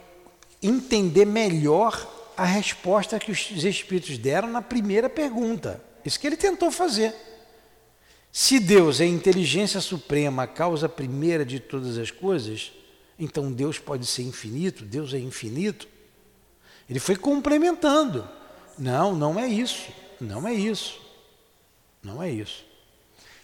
[0.62, 5.82] entender melhor a resposta que os espíritos deram na primeira pergunta.
[6.04, 7.14] Isso que ele tentou fazer.
[8.30, 12.72] Se Deus é inteligência suprema, a causa primeira de todas as coisas,
[13.18, 15.88] então Deus pode ser infinito, Deus é infinito.
[16.88, 18.28] Ele foi complementando.
[18.78, 19.88] Não, não é isso.
[20.20, 21.00] Não é isso.
[22.02, 22.64] Não é isso.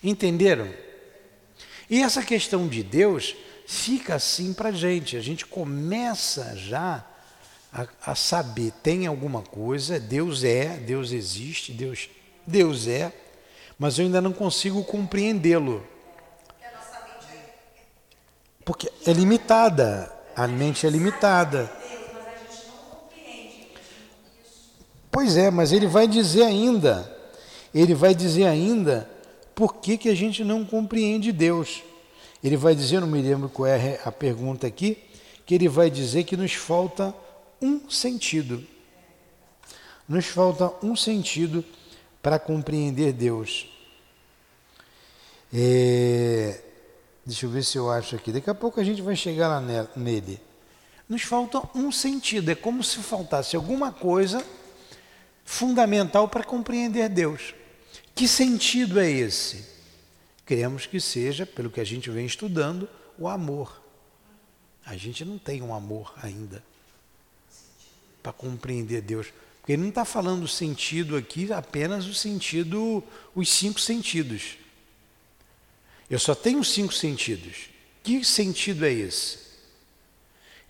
[0.04, 0.68] Entenderam?
[1.88, 3.34] E essa questão de Deus
[3.66, 5.16] fica assim para a gente.
[5.16, 7.04] A gente começa já
[7.72, 12.10] a, a saber, tem alguma coisa, Deus é, Deus existe, Deus,
[12.46, 13.12] Deus é,
[13.78, 15.86] mas eu ainda não consigo compreendê-lo.
[18.64, 21.70] Porque é limitada, a mente é limitada.
[25.10, 27.10] Pois é, mas ele vai dizer ainda,
[27.74, 29.10] ele vai dizer ainda
[29.54, 31.82] por que, que a gente não compreende Deus.
[32.42, 34.98] Ele vai dizer, não me lembro qual é a pergunta aqui,
[35.46, 37.14] que ele vai dizer que nos falta
[37.60, 38.66] um sentido.
[40.08, 41.64] Nos falta um sentido
[42.20, 43.68] para compreender Deus.
[45.52, 46.60] É,
[47.24, 48.32] deixa eu ver se eu acho aqui.
[48.32, 50.40] Daqui a pouco a gente vai chegar lá ne- nele.
[51.08, 52.50] Nos falta um sentido.
[52.50, 54.44] É como se faltasse alguma coisa
[55.44, 57.54] fundamental para compreender Deus.
[58.14, 59.64] Que sentido é esse?
[60.46, 63.82] Queremos que seja, pelo que a gente vem estudando, o amor.
[64.84, 66.62] A gente não tem um amor ainda
[68.22, 69.32] para compreender Deus.
[69.60, 73.02] Porque ele não está falando sentido aqui, apenas o sentido,
[73.34, 74.56] os cinco sentidos.
[76.10, 77.70] Eu só tenho cinco sentidos.
[78.02, 79.38] Que sentido é esse?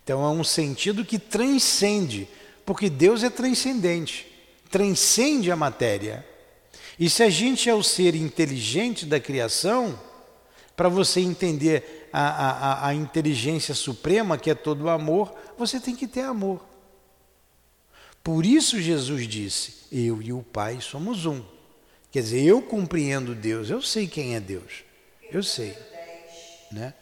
[0.04, 2.28] Então é um sentido que transcende,
[2.66, 4.26] porque Deus é transcendente,
[4.70, 6.26] transcende a matéria.
[6.98, 9.98] E se a gente é o ser inteligente da criação,
[10.76, 15.94] para você entender a, a, a inteligência suprema, que é todo o amor, você tem
[15.94, 16.64] que ter amor.
[18.22, 21.42] Por isso Jesus disse: Eu e o Pai somos um.
[22.10, 24.84] Quer dizer, eu compreendo Deus, eu sei quem é Deus.
[25.30, 25.76] Eu sei.
[26.70, 26.92] Né?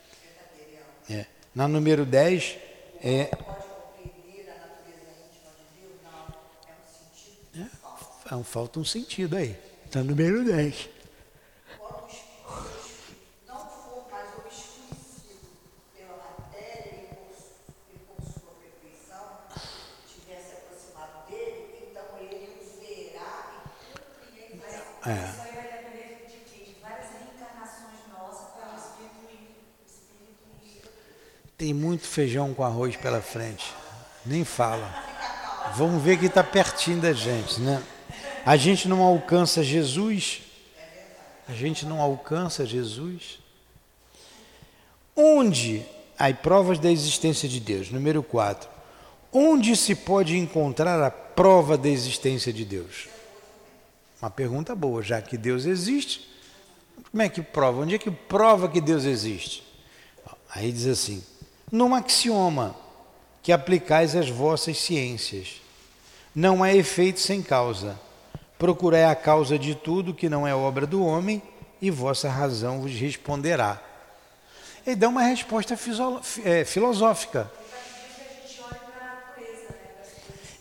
[1.09, 1.26] É.
[1.55, 2.57] Na número 10
[3.03, 3.31] é.
[7.57, 9.57] É, falta um sentido aí.
[9.90, 10.88] Está no número 10.
[11.76, 12.92] Quando o espírito
[13.48, 15.48] não for mais obscurecido
[15.96, 17.35] pela matéria e por,
[17.92, 19.27] e por sua perfeição,
[20.06, 23.50] tiver se aproximado dele, então ele o verá
[23.83, 24.79] e compreenderá.
[25.06, 25.35] É.
[31.58, 33.75] Tem muito feijão com arroz pela frente.
[34.25, 34.88] Nem fala.
[35.75, 37.83] Vamos ver que está pertinho da gente, né?
[38.45, 40.43] A gente não alcança Jesus.
[41.49, 43.38] A gente não alcança Jesus.
[45.17, 45.85] Onde?
[46.19, 47.91] Aí, provas da existência de Deus.
[47.91, 48.69] Número 4.
[49.33, 53.09] Onde se pode encontrar a prova da existência de Deus?
[54.21, 56.29] Uma pergunta boa, já que Deus existe,
[57.11, 57.83] como é que prova?
[57.83, 59.63] Onde é que prova que Deus existe?
[60.55, 61.25] Aí diz assim:
[61.71, 62.77] num axioma
[63.43, 65.61] que aplicais às vossas ciências,
[66.35, 67.99] não há efeito sem causa.
[68.61, 71.42] Procurai a causa de tudo que não é obra do homem,
[71.81, 73.81] e vossa razão vos responderá.
[74.87, 75.79] Ele dá uma resposta
[76.44, 77.50] é, filosófica.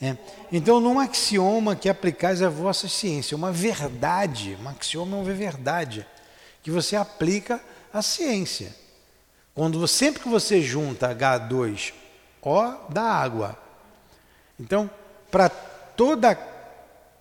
[0.01, 0.15] É.
[0.49, 6.07] Então, num axioma que aplicais à vossa ciência, uma verdade, um axioma é uma verdade,
[6.63, 7.59] que você aplica
[7.93, 8.73] à ciência.
[9.53, 13.57] Quando sempre que você junta H2O, dá água.
[14.57, 14.89] Então,
[15.29, 16.33] para toda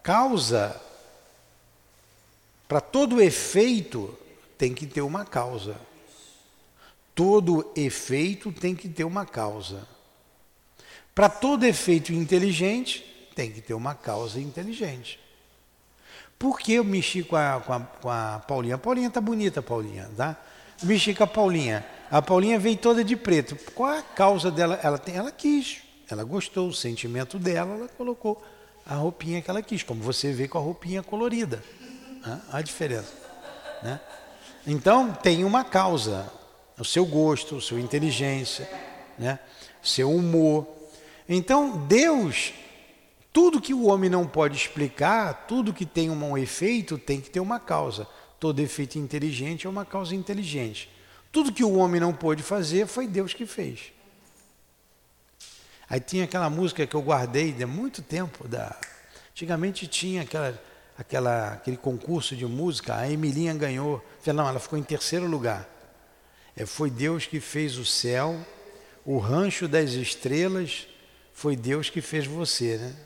[0.09, 0.75] causa,
[2.67, 4.19] para todo efeito,
[4.57, 5.77] tem que ter uma causa.
[7.15, 9.87] Todo efeito tem que ter uma causa.
[11.15, 13.05] Para todo efeito inteligente,
[13.35, 15.21] tem que ter uma causa inteligente.
[16.39, 18.77] Por que eu mexi com a, com a, com a Paulinha?
[18.77, 20.39] A Paulinha tá bonita, Paulinha, tá?
[20.83, 21.85] Mexi com a Paulinha.
[22.11, 23.57] A Paulinha veio toda de preto.
[23.75, 24.81] Qual a causa dela?
[24.83, 28.43] Ela, tem, ela quis, ela gostou, o sentimento dela, ela colocou
[28.89, 31.63] a roupinha que ela quis, como você vê com a roupinha colorida.
[32.25, 32.41] Né?
[32.51, 33.13] A diferença.
[33.83, 34.01] Né?
[34.67, 36.33] Então, tem uma causa.
[36.79, 38.69] O seu gosto, a sua inteligência,
[39.19, 39.39] né?
[39.83, 40.67] seu humor.
[41.29, 42.55] Então, Deus,
[43.33, 47.41] tudo que o homem não pode explicar, tudo que tem um efeito, tem que ter
[47.41, 48.07] uma causa.
[48.41, 50.89] Todo efeito inteligente é uma causa inteligente.
[51.31, 53.93] Tudo que o homem não pôde fazer, foi Deus que fez.
[55.89, 58.47] Aí tinha aquela música que eu guardei de muito tempo.
[58.47, 58.77] Da...
[59.31, 60.63] Antigamente tinha aquela,
[60.99, 64.05] aquela, aquele concurso de música, a Emilinha ganhou.
[64.27, 65.67] Não, ela ficou em terceiro lugar.
[66.55, 68.39] É, foi Deus que fez o céu,
[69.05, 70.89] o rancho das estrelas,
[71.33, 72.97] foi Deus que fez você, né?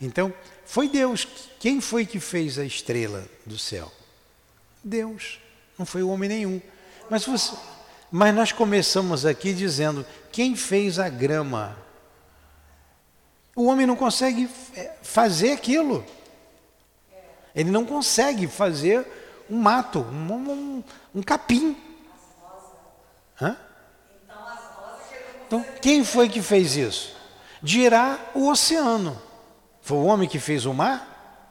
[0.00, 0.32] Então,
[0.64, 1.28] foi Deus.
[1.60, 3.92] Quem foi que fez a estrela do céu?
[4.82, 5.38] Deus.
[5.78, 6.60] Não foi o homem nenhum.
[7.10, 7.54] Mas, você,
[8.16, 11.76] mas nós começamos aqui dizendo: quem fez a grama?
[13.56, 16.06] O homem não consegue é, fazer aquilo.
[17.52, 19.04] Ele não consegue fazer
[19.50, 21.76] um mato, um, um, um capim.
[23.42, 23.56] Hã?
[25.48, 27.16] Então, quem foi que fez isso?
[27.60, 29.20] Dirá o oceano.
[29.82, 31.50] Foi o homem que fez o mar?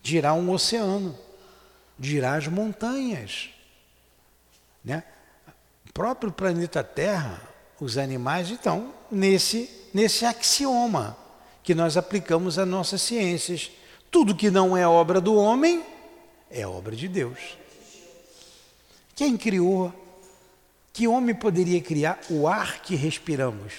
[0.00, 1.18] Dirá um oceano.
[1.98, 3.50] Dirá as montanhas.
[4.84, 5.02] Né?
[5.94, 7.40] Próprio planeta Terra,
[7.80, 11.16] os animais estão nesse, nesse axioma
[11.62, 13.70] que nós aplicamos às nossas ciências.
[14.10, 15.86] Tudo que não é obra do homem
[16.50, 17.56] é obra de Deus.
[19.14, 19.94] Quem criou?
[20.92, 23.72] Que homem poderia criar o ar que respiramos?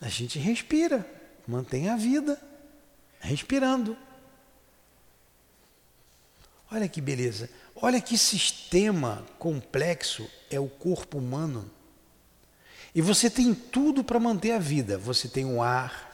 [0.00, 1.06] A gente respira,
[1.46, 2.40] mantém a vida,
[3.20, 3.96] respirando.
[6.70, 7.48] Olha que beleza.
[7.78, 11.70] Olha que sistema complexo é o corpo humano.
[12.94, 14.96] E você tem tudo para manter a vida.
[14.96, 16.10] Você tem o ar,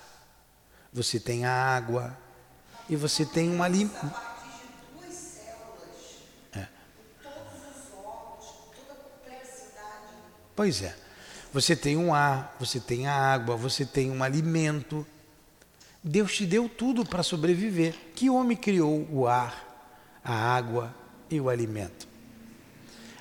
[0.93, 2.19] você tem a água,
[2.89, 3.95] e você tem um alimento.
[4.05, 5.89] A partir de duas células,
[6.53, 6.67] É.
[7.23, 10.17] todos os órgãos, toda a complexidade.
[10.57, 10.97] Pois é.
[11.53, 15.07] Você tem um ar, você tem a água, você tem um alimento.
[16.03, 17.95] Deus te deu tudo para sobreviver.
[18.17, 20.93] Que homem criou o ar, a água
[21.35, 22.07] e o alimento?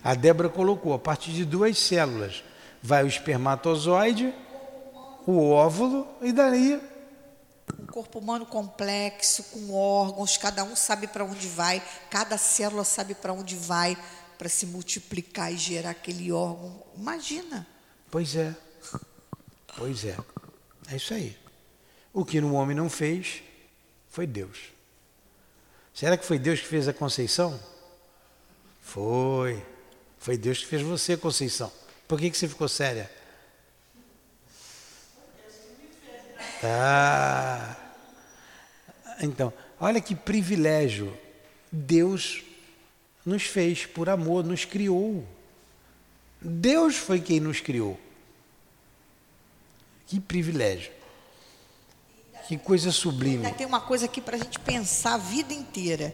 [0.04, 2.44] A Débora colocou, a partir de duas células,
[2.82, 4.34] vai o espermatozoide,
[5.26, 6.82] o óvulo e daí
[7.80, 13.14] Um corpo humano complexo, com órgãos, cada um sabe para onde vai, cada célula sabe
[13.14, 13.98] para onde vai
[14.38, 16.84] para se multiplicar e gerar aquele órgão.
[16.98, 17.68] Imagina.
[18.10, 18.56] Pois é.
[19.78, 20.18] Pois é.
[20.92, 21.38] É isso aí.
[22.12, 23.44] O que no homem não fez
[24.10, 24.58] foi Deus.
[25.94, 27.60] Será que foi Deus que fez a Conceição?
[28.92, 29.64] Foi.
[30.20, 31.72] Foi Deus que fez você, Conceição.
[32.10, 33.10] Por que, que você ficou séria?
[36.62, 37.78] Ah.
[39.22, 41.18] Então, olha que privilégio.
[41.72, 42.44] Deus
[43.26, 45.26] nos fez por amor, nos criou.
[46.42, 47.98] Deus foi quem nos criou.
[50.06, 50.92] Que privilégio.
[52.46, 53.46] Que coisa sublime.
[53.46, 56.14] Ainda tem uma coisa aqui para a gente pensar a vida inteira.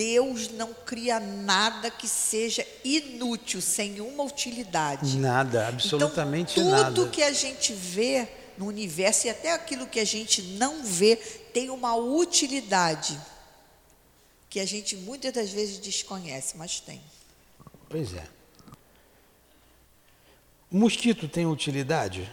[0.00, 5.18] Deus não cria nada que seja inútil, sem nenhuma utilidade.
[5.18, 7.10] Nada, absolutamente então, tudo nada.
[7.10, 8.26] que a gente vê
[8.56, 11.16] no universo e até aquilo que a gente não vê
[11.52, 13.20] tem uma utilidade
[14.48, 17.02] que a gente muitas das vezes desconhece, mas tem.
[17.86, 18.26] Pois é.
[20.72, 22.26] O mosquito tem utilidade?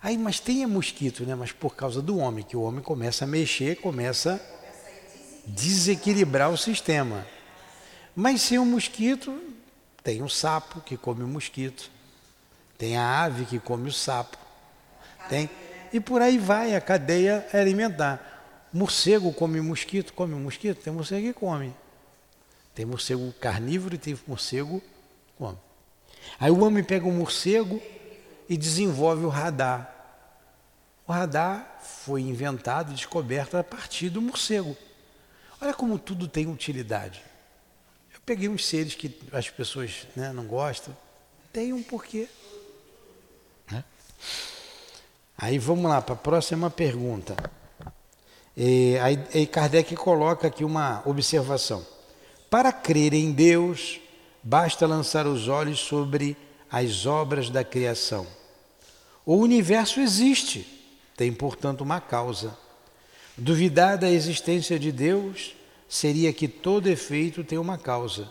[0.00, 1.34] Aí, mas tem mosquito, né?
[1.34, 6.56] Mas por causa do homem, que o homem começa a mexer, começa a desequilibrar o
[6.56, 7.26] sistema.
[8.14, 9.40] Mas sem o mosquito,
[10.02, 11.90] tem o sapo que come o mosquito,
[12.76, 14.38] tem a ave que come o sapo,
[15.28, 15.50] tem
[15.92, 18.68] e por aí vai a cadeia alimentar.
[18.72, 21.74] Morcego come mosquito, come mosquito, tem morcego que come.
[22.74, 25.56] Tem morcego carnívoro e tem morcego que come.
[26.38, 27.80] Aí o homem pega o morcego
[28.48, 29.94] e desenvolve o radar.
[31.06, 34.76] O radar foi inventado, descoberto a partir do morcego.
[35.60, 37.22] Olha como tudo tem utilidade.
[38.14, 40.96] Eu peguei uns seres que as pessoas né, não gostam,
[41.52, 42.28] tem um porquê.
[43.70, 43.84] Né?
[45.36, 47.36] Aí vamos lá para a próxima pergunta.
[48.56, 51.86] E, aí Kardec coloca aqui uma observação.
[52.50, 54.00] Para crer em Deus,
[54.42, 56.36] basta lançar os olhos sobre
[56.70, 58.26] as obras da criação.
[59.24, 60.66] O universo existe,
[61.16, 62.56] tem, portanto, uma causa.
[63.36, 65.54] Duvidar da existência de Deus
[65.88, 68.30] seria que todo efeito tem uma causa.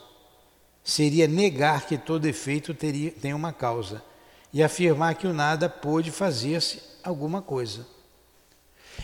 [0.83, 4.03] Seria negar que todo efeito teria, tem uma causa.
[4.53, 7.85] E afirmar que o nada pôde fazer-se alguma coisa.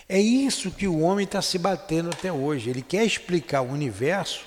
[0.07, 2.69] É isso que o homem está se batendo até hoje.
[2.69, 4.45] Ele quer explicar o universo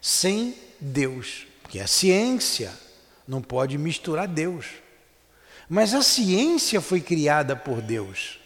[0.00, 2.72] sem Deus, porque a ciência
[3.26, 4.66] não pode misturar Deus.
[5.68, 8.38] Mas a ciência foi criada por Deus.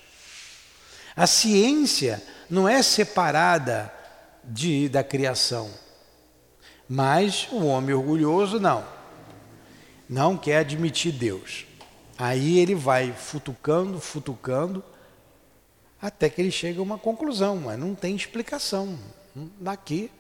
[1.15, 3.93] A ciência não é separada
[4.43, 5.71] de, da criação.
[6.89, 8.85] Mas o homem orgulhoso não.
[10.09, 11.67] Não quer admitir Deus.
[12.19, 14.83] Aí ele vai futucando, futucando,
[16.01, 18.99] até que ele chega a uma conclusão, mas não tem explicação.
[19.61, 20.11] Daqui,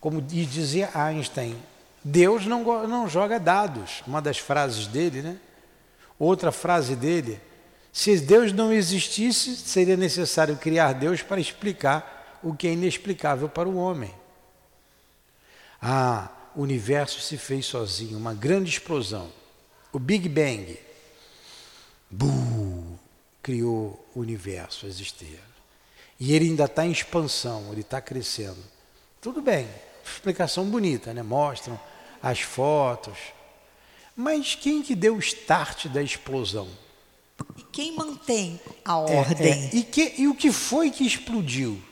[0.00, 1.56] como dizia Einstein,
[2.04, 4.02] Deus não, não joga dados.
[4.06, 5.38] Uma das frases dele, né?
[6.18, 7.40] Outra frase dele:
[7.92, 13.68] se Deus não existisse, seria necessário criar Deus para explicar o que é inexplicável para
[13.68, 14.12] o homem.
[15.80, 19.30] Ah, o universo se fez sozinho, uma grande explosão.
[19.92, 20.78] O Big Bang.
[22.10, 22.98] Buh,
[23.42, 25.40] criou o universo existir.
[26.20, 28.62] E ele ainda está em expansão, ele está crescendo.
[29.20, 29.68] Tudo bem,
[30.04, 31.22] explicação bonita, né?
[31.22, 31.78] Mostram
[32.22, 33.18] as fotos,
[34.16, 36.68] mas quem que deu o start da explosão?
[37.56, 39.52] E quem mantém a É, ordem?
[39.52, 39.70] é.
[39.74, 41.82] E, que, e o que foi que explodiu?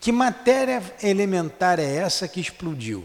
[0.00, 3.04] Que matéria elementar é essa que explodiu?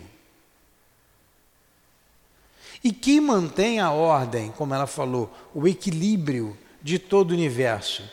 [2.84, 8.04] E quem mantém a ordem, como ela falou, o equilíbrio de todo o universo?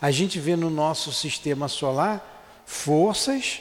[0.00, 3.60] A gente vê no nosso sistema solar forças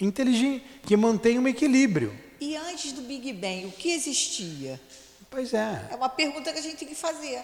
[0.00, 2.12] inteligentes que mantêm um equilíbrio.
[2.40, 4.80] E antes do Big Bang, o que existia?
[5.30, 5.88] Pois é.
[5.90, 7.42] É uma pergunta que a gente tem que fazer.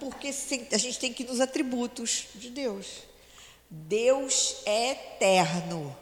[0.00, 0.28] Porque
[0.72, 3.02] a gente tem que ir nos atributos de Deus.
[3.70, 5.96] Deus é eterno.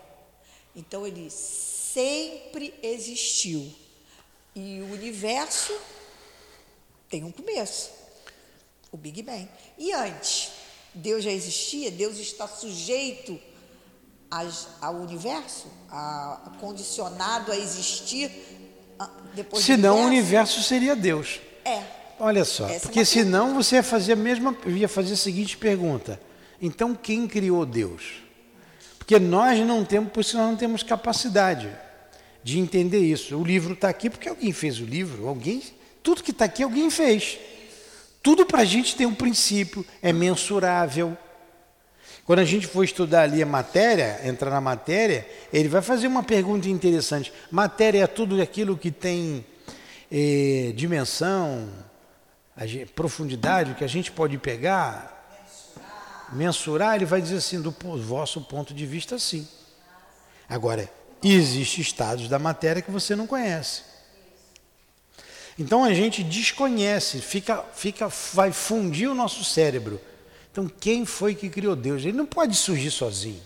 [0.74, 3.72] Então ele sempre existiu.
[4.54, 5.78] E o universo
[7.08, 7.90] tem um começo.
[8.90, 9.48] O Big Bang.
[9.78, 10.50] E antes,
[10.94, 11.90] Deus já existia?
[11.90, 13.40] Deus está sujeito
[14.32, 15.66] às- ao universo?
[15.90, 18.30] A, condicionado a existir
[18.98, 20.62] ah, depois Senão o universo?
[20.62, 21.40] seria Deus.
[21.64, 21.82] É.
[22.18, 25.16] Olha só, Essa é porque uma senão você ia fazer a mesma, ia fazer a
[25.16, 26.20] seguinte pergunta:
[26.60, 28.22] então quem criou Deus?
[28.98, 31.68] Porque nós não temos, por isso nós não temos capacidade
[32.44, 33.36] de entender isso.
[33.36, 35.62] O livro está aqui porque alguém fez o livro, alguém,
[36.02, 37.38] tudo que está aqui alguém fez.
[38.22, 41.16] Tudo para a gente tem um princípio, é mensurável.
[42.24, 46.22] Quando a gente for estudar ali a matéria, entrar na matéria, ele vai fazer uma
[46.22, 47.32] pergunta interessante.
[47.50, 49.44] Matéria é tudo aquilo que tem
[50.10, 51.68] eh, dimensão,
[52.94, 55.12] profundidade, que a gente pode pegar,
[56.32, 59.46] mensurar, ele vai dizer assim, do vosso ponto de vista, sim.
[60.48, 60.88] Agora,
[61.22, 63.82] existem estados da matéria que você não conhece.
[65.58, 70.00] Então a gente desconhece, fica, fica, vai fundir o nosso cérebro.
[70.52, 72.02] Então quem foi que criou Deus?
[72.02, 73.42] Ele não pode surgir sozinho.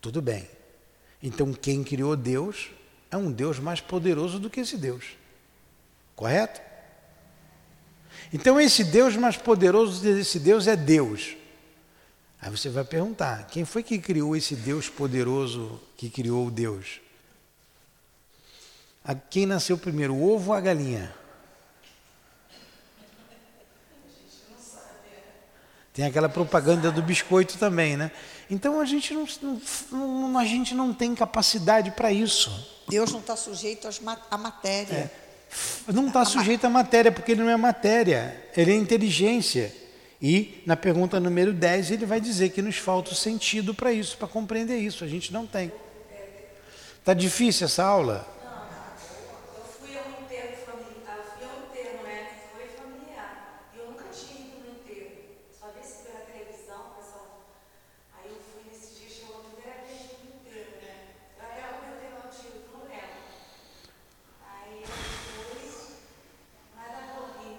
[0.00, 0.48] Tudo bem.
[1.22, 2.70] Então quem criou Deus
[3.08, 5.04] é um Deus mais poderoso do que esse Deus.
[6.16, 6.60] Correto?
[8.32, 11.36] Então esse Deus mais poderoso desse Deus é Deus.
[12.40, 17.00] Aí você vai perguntar: quem foi que criou esse Deus poderoso que criou Deus?
[19.04, 21.14] A quem nasceu primeiro, o ovo ou a galinha?
[25.92, 28.10] Tem aquela propaganda do biscoito também, né?
[28.50, 29.26] Então a gente não,
[29.90, 32.50] não- a gente não tem capacidade para isso.
[32.88, 33.88] Deus não está sujeito
[34.30, 35.12] à matéria.
[35.92, 39.74] Não está sujeito à matéria, porque ele não é matéria, ele é inteligência.
[40.20, 44.16] E na pergunta número 10 ele vai dizer que nos falta o sentido para isso,
[44.16, 45.04] para compreender isso.
[45.04, 45.70] A gente não tem.
[47.04, 48.24] Tá difícil essa aula?
[49.58, 52.28] Eu fui a um enterro familiar, eu fui a um enterro, né?
[52.30, 53.34] que Foi familiar.
[53.74, 55.10] E eu nunca tinha ido no enterro.
[55.58, 57.42] Só vi isso pela televisão, pessoal.
[58.22, 60.94] Aí eu fui nesse dia, chegou a primeira vez no enterro, né?
[61.42, 63.18] Eu era o meu irmão tio, não lembro.
[64.46, 64.94] Aí eu
[65.26, 65.98] fui,
[66.78, 67.58] nada morri.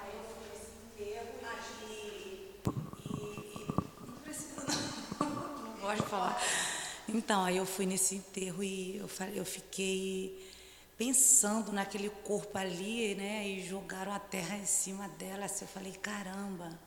[0.00, 1.28] Aí eu fui nesse enterro
[1.84, 3.12] e, e,
[3.52, 4.64] e não precisa
[5.20, 6.40] não, não gosto de falar.
[7.10, 10.46] Então, aí eu fui nesse enterro e eu, eu fiquei
[10.98, 13.48] pensando naquele corpo ali, né?
[13.48, 15.46] E jogaram a terra em cima dela.
[15.46, 16.78] Assim, eu falei, caramba,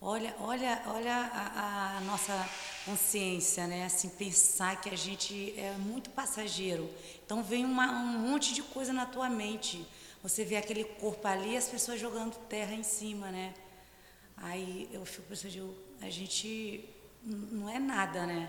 [0.00, 2.48] olha, olha, olha a, a nossa
[2.84, 3.86] consciência, né?
[3.86, 6.88] Assim, pensar que a gente é muito passageiro.
[7.26, 9.84] Então vem uma, um monte de coisa na tua mente.
[10.22, 13.52] Você vê aquele corpo ali, as pessoas jogando terra em cima, né?
[14.36, 16.88] Aí eu fico pensando, a gente
[17.24, 18.48] não é nada, né?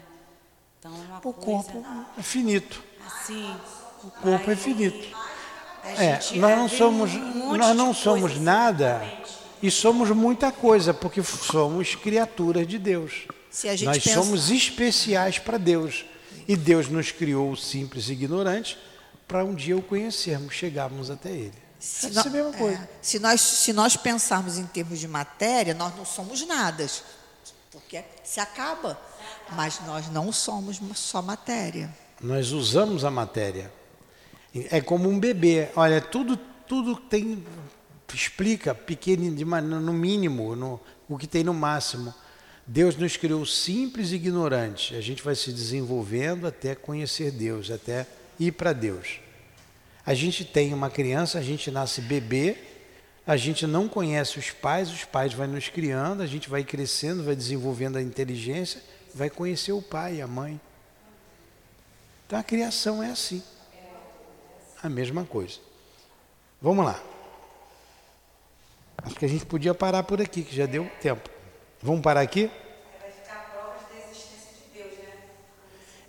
[0.82, 1.86] Então é uma O coisa corpo
[2.18, 2.82] é finito.
[3.06, 3.56] assim.
[4.04, 5.16] O corpo é aí finito.
[5.84, 9.04] a É, nós não somos, um nós não somos assim na nada
[9.62, 13.28] e somos muita coisa, porque somos criaturas de Deus.
[13.52, 16.04] Se a gente Nós pensa- somos especiais para Deus.
[16.48, 18.76] E Deus nos criou simples e ignorantes
[19.28, 21.54] para um dia o conhecermos, chegarmos até Ele.
[21.80, 22.78] Se, é a mesma coisa.
[22.78, 26.88] é, se nós, se nós pensarmos em termos de matéria, nós não somos nada,
[27.72, 29.00] porque se acaba.
[29.54, 31.90] Mas nós não somos só matéria.
[32.22, 33.72] Nós usamos a matéria.
[34.54, 35.70] É como um bebê.
[35.76, 37.44] Olha, tudo, tudo tem.
[38.14, 42.14] Explica pequeno, de no mínimo, no, o que tem no máximo.
[42.68, 44.98] Deus nos criou simples e ignorantes.
[44.98, 48.06] A gente vai se desenvolvendo até conhecer Deus, até
[48.38, 49.20] ir para Deus.
[50.06, 52.58] A gente tem uma criança, a gente nasce bebê,
[53.26, 57.24] a gente não conhece os pais, os pais vão nos criando, a gente vai crescendo,
[57.24, 58.82] vai desenvolvendo a inteligência,
[59.14, 60.60] vai conhecer o pai e a mãe.
[62.26, 63.44] Então a criação é assim.
[64.82, 65.60] A mesma coisa.
[66.62, 67.02] Vamos lá.
[69.04, 71.30] Acho que a gente podia parar por aqui, que já deu tempo.
[71.82, 72.50] Vamos parar aqui?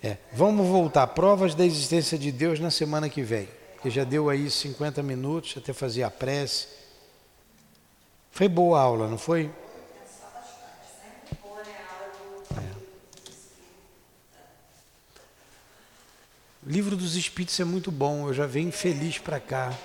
[0.03, 0.17] É.
[0.33, 1.07] Vamos voltar.
[1.09, 3.49] Provas da existência de Deus na semana que vem.
[3.83, 6.82] Que já deu aí 50 minutos, até fazer a prece.
[8.33, 9.53] Foi boa a aula, não foi?
[16.65, 19.77] O livro dos Espíritos é muito bom, eu já venho feliz para cá.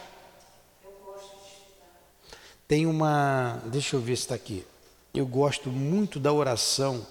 [2.65, 3.61] Tem uma.
[3.65, 4.65] Deixa eu ver se está aqui.
[5.13, 7.05] Eu gosto muito da oração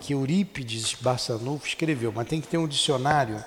[0.00, 3.42] que Eurípides Barçanufo escreveu, mas tem que ter um dicionário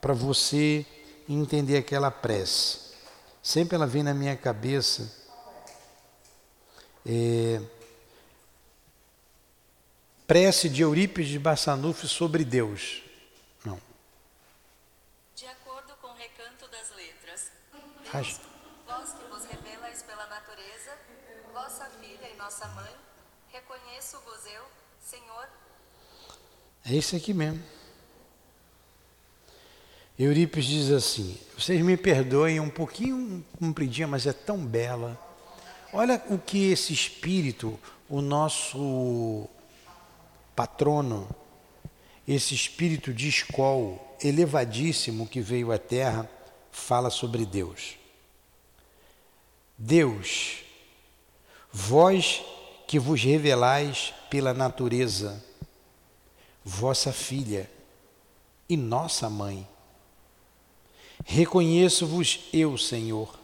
[0.00, 0.86] para você
[1.28, 2.78] entender aquela prece.
[3.42, 5.23] Sempre ela vem na minha cabeça.
[7.06, 7.60] É,
[10.26, 13.02] prece de Eurípides Barçanufo sobre Deus.
[13.64, 13.78] Não.
[15.36, 17.50] De acordo com o recanto das letras,
[18.12, 18.40] Acho-
[18.86, 20.92] vós que vos revelais pela natureza,
[21.52, 22.94] vossa filha e nossa mãe,
[23.52, 24.64] reconheço-vos eu,
[25.04, 25.48] Senhor,
[26.86, 27.62] É esse aqui mesmo.
[30.18, 35.18] Eurípides diz assim: vocês me perdoem um pouquinho compridinha, mas é tão bela.
[35.96, 37.78] Olha o que esse espírito,
[38.08, 39.48] o nosso
[40.56, 41.28] patrono,
[42.26, 46.28] esse espírito de escol elevadíssimo que veio à Terra,
[46.72, 47.96] fala sobre Deus.
[49.78, 50.64] Deus,
[51.72, 52.42] vós
[52.88, 55.40] que vos revelais pela natureza,
[56.64, 57.70] vossa filha
[58.68, 59.64] e nossa mãe.
[61.24, 63.43] Reconheço-vos eu, Senhor,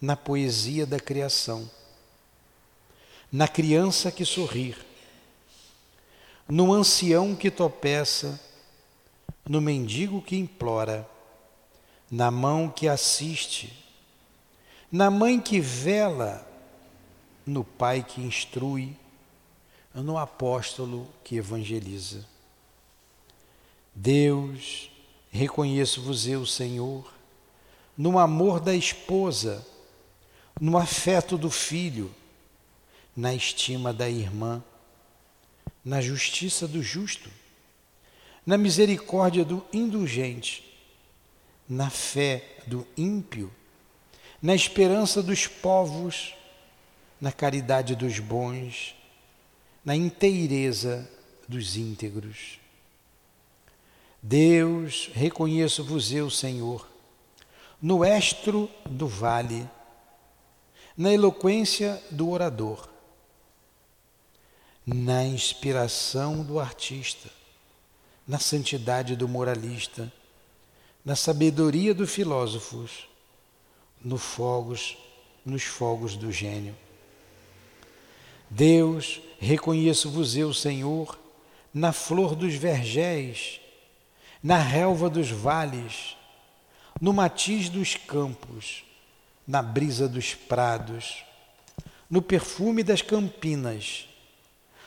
[0.00, 1.70] na poesia da criação,
[3.30, 4.76] na criança que sorrir,
[6.48, 8.40] no ancião que tropeça,
[9.48, 11.08] no mendigo que implora,
[12.10, 13.72] na mão que assiste,
[14.90, 16.46] na mãe que vela,
[17.46, 18.96] no pai que instrui,
[19.94, 22.26] no apóstolo que evangeliza.
[23.94, 24.90] Deus,
[25.30, 27.12] reconheço-vos eu, Senhor,
[27.96, 29.66] no amor da esposa,
[30.60, 32.14] no afeto do filho,
[33.16, 34.62] na estima da irmã,
[35.82, 37.30] na justiça do justo,
[38.44, 40.62] na misericórdia do indulgente,
[41.66, 43.50] na fé do ímpio,
[44.42, 46.34] na esperança dos povos,
[47.20, 48.94] na caridade dos bons,
[49.84, 51.08] na inteireza
[51.48, 52.58] dos íntegros.
[54.22, 56.86] Deus, reconheço-vos eu, Senhor,
[57.80, 59.66] no estro do vale,
[60.96, 62.88] na eloquência do orador,
[64.86, 67.30] na inspiração do artista,
[68.26, 70.12] na santidade do moralista,
[71.04, 73.08] na sabedoria dos filósofos,
[74.02, 74.96] no fogos,
[75.44, 76.76] nos fogos do gênio.
[78.48, 81.18] Deus, reconheço-vos eu, Senhor,
[81.72, 83.60] na flor dos vergéis,
[84.42, 86.16] na relva dos vales,
[87.00, 88.84] no matiz dos campos,
[89.50, 91.24] na brisa dos prados,
[92.08, 94.08] no perfume das campinas,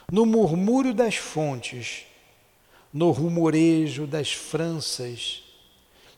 [0.09, 2.05] no murmúrio das fontes,
[2.93, 5.43] no rumorejo das franças,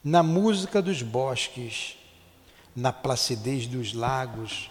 [0.03, 1.97] na música dos bosques,
[2.75, 4.69] na placidez dos lagos,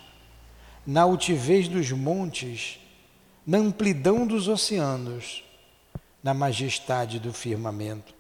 [0.87, 2.79] na altivez dos montes,
[3.45, 5.43] na amplidão dos oceanos,
[6.22, 8.14] na majestade do firmamento.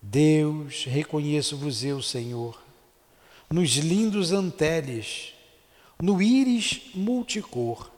[0.00, 2.69] Deus, reconheço-vos eu, Senhor,
[3.52, 5.34] nos lindos anteles,
[6.00, 7.90] no íris multicor,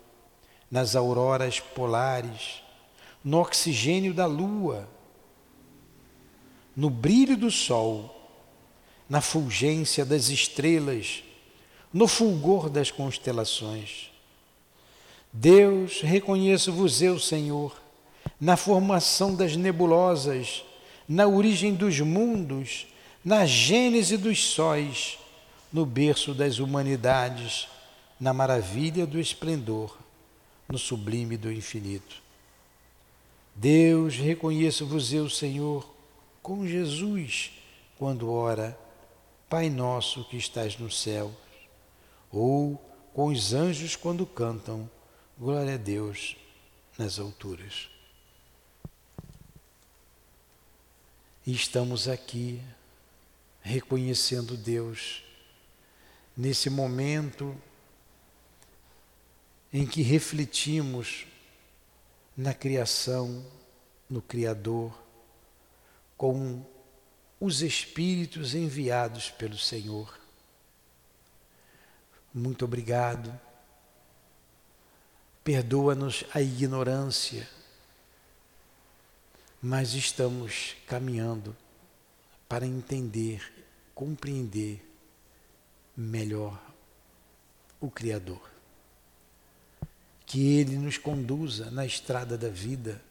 [0.71, 2.63] nas auroras polares,
[3.23, 4.89] no oxigênio da lua,
[6.75, 8.19] no brilho do sol,
[9.09, 11.23] na fulgência das estrelas,
[11.93, 14.11] no fulgor das constelações.
[15.31, 17.79] Deus, reconheço-vos eu, Senhor,
[18.41, 20.65] na formação das nebulosas,
[21.07, 22.87] na origem dos mundos,
[23.23, 25.19] na gênese dos sóis,
[25.73, 27.69] no berço das humanidades,
[28.21, 29.97] na maravilha do esplendor,
[30.69, 32.23] no sublime do infinito.
[33.55, 35.89] Deus, reconheço-vos eu, Senhor,
[36.43, 37.53] com Jesus,
[37.99, 38.79] quando ora,
[39.49, 41.31] Pai nosso que estás no céu,
[42.31, 42.81] ou
[43.13, 44.89] com os anjos quando cantam,
[45.39, 46.37] glória a Deus
[46.97, 47.91] nas alturas.
[51.47, 52.63] E estamos aqui
[53.61, 55.23] reconhecendo Deus
[56.37, 57.57] nesse momento
[59.73, 61.27] em que refletimos
[62.37, 63.45] na criação,
[64.09, 65.03] no Criador,
[66.17, 66.65] com
[67.41, 70.19] os Espíritos enviados pelo Senhor.
[72.33, 73.39] Muito obrigado.
[75.43, 77.49] Perdoa-nos a ignorância,
[79.61, 81.57] mas estamos caminhando
[82.49, 84.92] para entender, compreender
[85.97, 86.61] melhor
[87.81, 88.51] o Criador.
[90.27, 93.03] Que Ele nos conduza na estrada da vida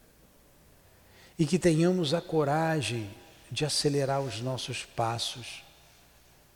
[1.38, 3.10] e que tenhamos a coragem
[3.50, 5.62] de acelerar os nossos passos,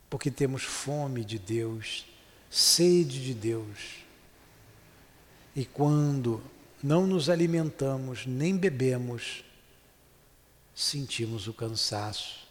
[0.09, 2.07] porque temos fome de Deus,
[2.51, 3.97] sede de Deus.
[5.55, 6.43] E quando
[6.83, 9.45] não nos alimentamos nem bebemos,
[10.75, 12.47] sentimos o cansaço,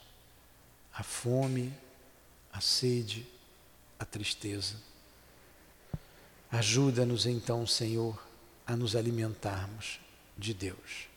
[0.93, 1.73] a fome,
[2.51, 3.26] a sede,
[4.00, 4.76] a tristeza.
[6.52, 8.22] Ajuda-nos então, Senhor,
[8.66, 10.00] a nos alimentarmos
[10.38, 11.08] de Deus.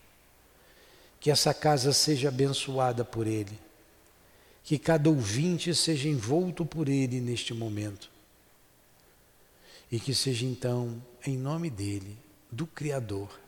[1.21, 3.59] Que essa casa seja abençoada por Ele.
[4.63, 8.11] Que cada ouvinte seja envolto por Ele neste momento.
[9.91, 12.17] E que seja então, em nome dEle,
[12.51, 13.39] do Criador,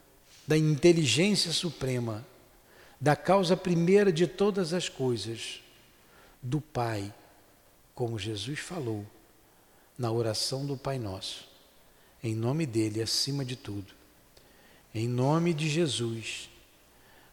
[0.47, 2.26] da inteligência suprema,
[3.01, 5.62] da causa primeira de todas as coisas,
[6.43, 7.12] do Pai,
[7.95, 9.07] como Jesus falou
[10.01, 11.46] na oração do Pai Nosso,
[12.24, 13.92] em nome dEle acima de tudo,
[14.94, 16.48] em nome de Jesus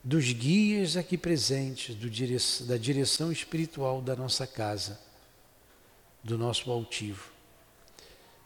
[0.03, 2.37] dos guias aqui presentes, dire...
[2.65, 4.99] da direção espiritual da nossa casa,
[6.21, 7.31] do nosso altivo.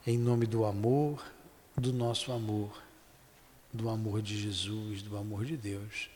[0.06, 1.24] Em nome do amor,
[1.76, 2.80] do nosso amor,
[3.74, 6.12] do amor de Jesus, do amor de Deus,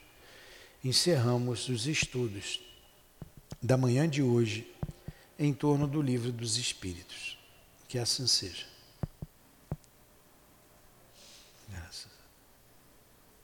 [0.84, 2.60] encerramos os estudos
[3.62, 4.72] da manhã de hoje
[5.40, 7.35] em torno do livro dos Espíritos.
[7.88, 8.66] Que assim seja.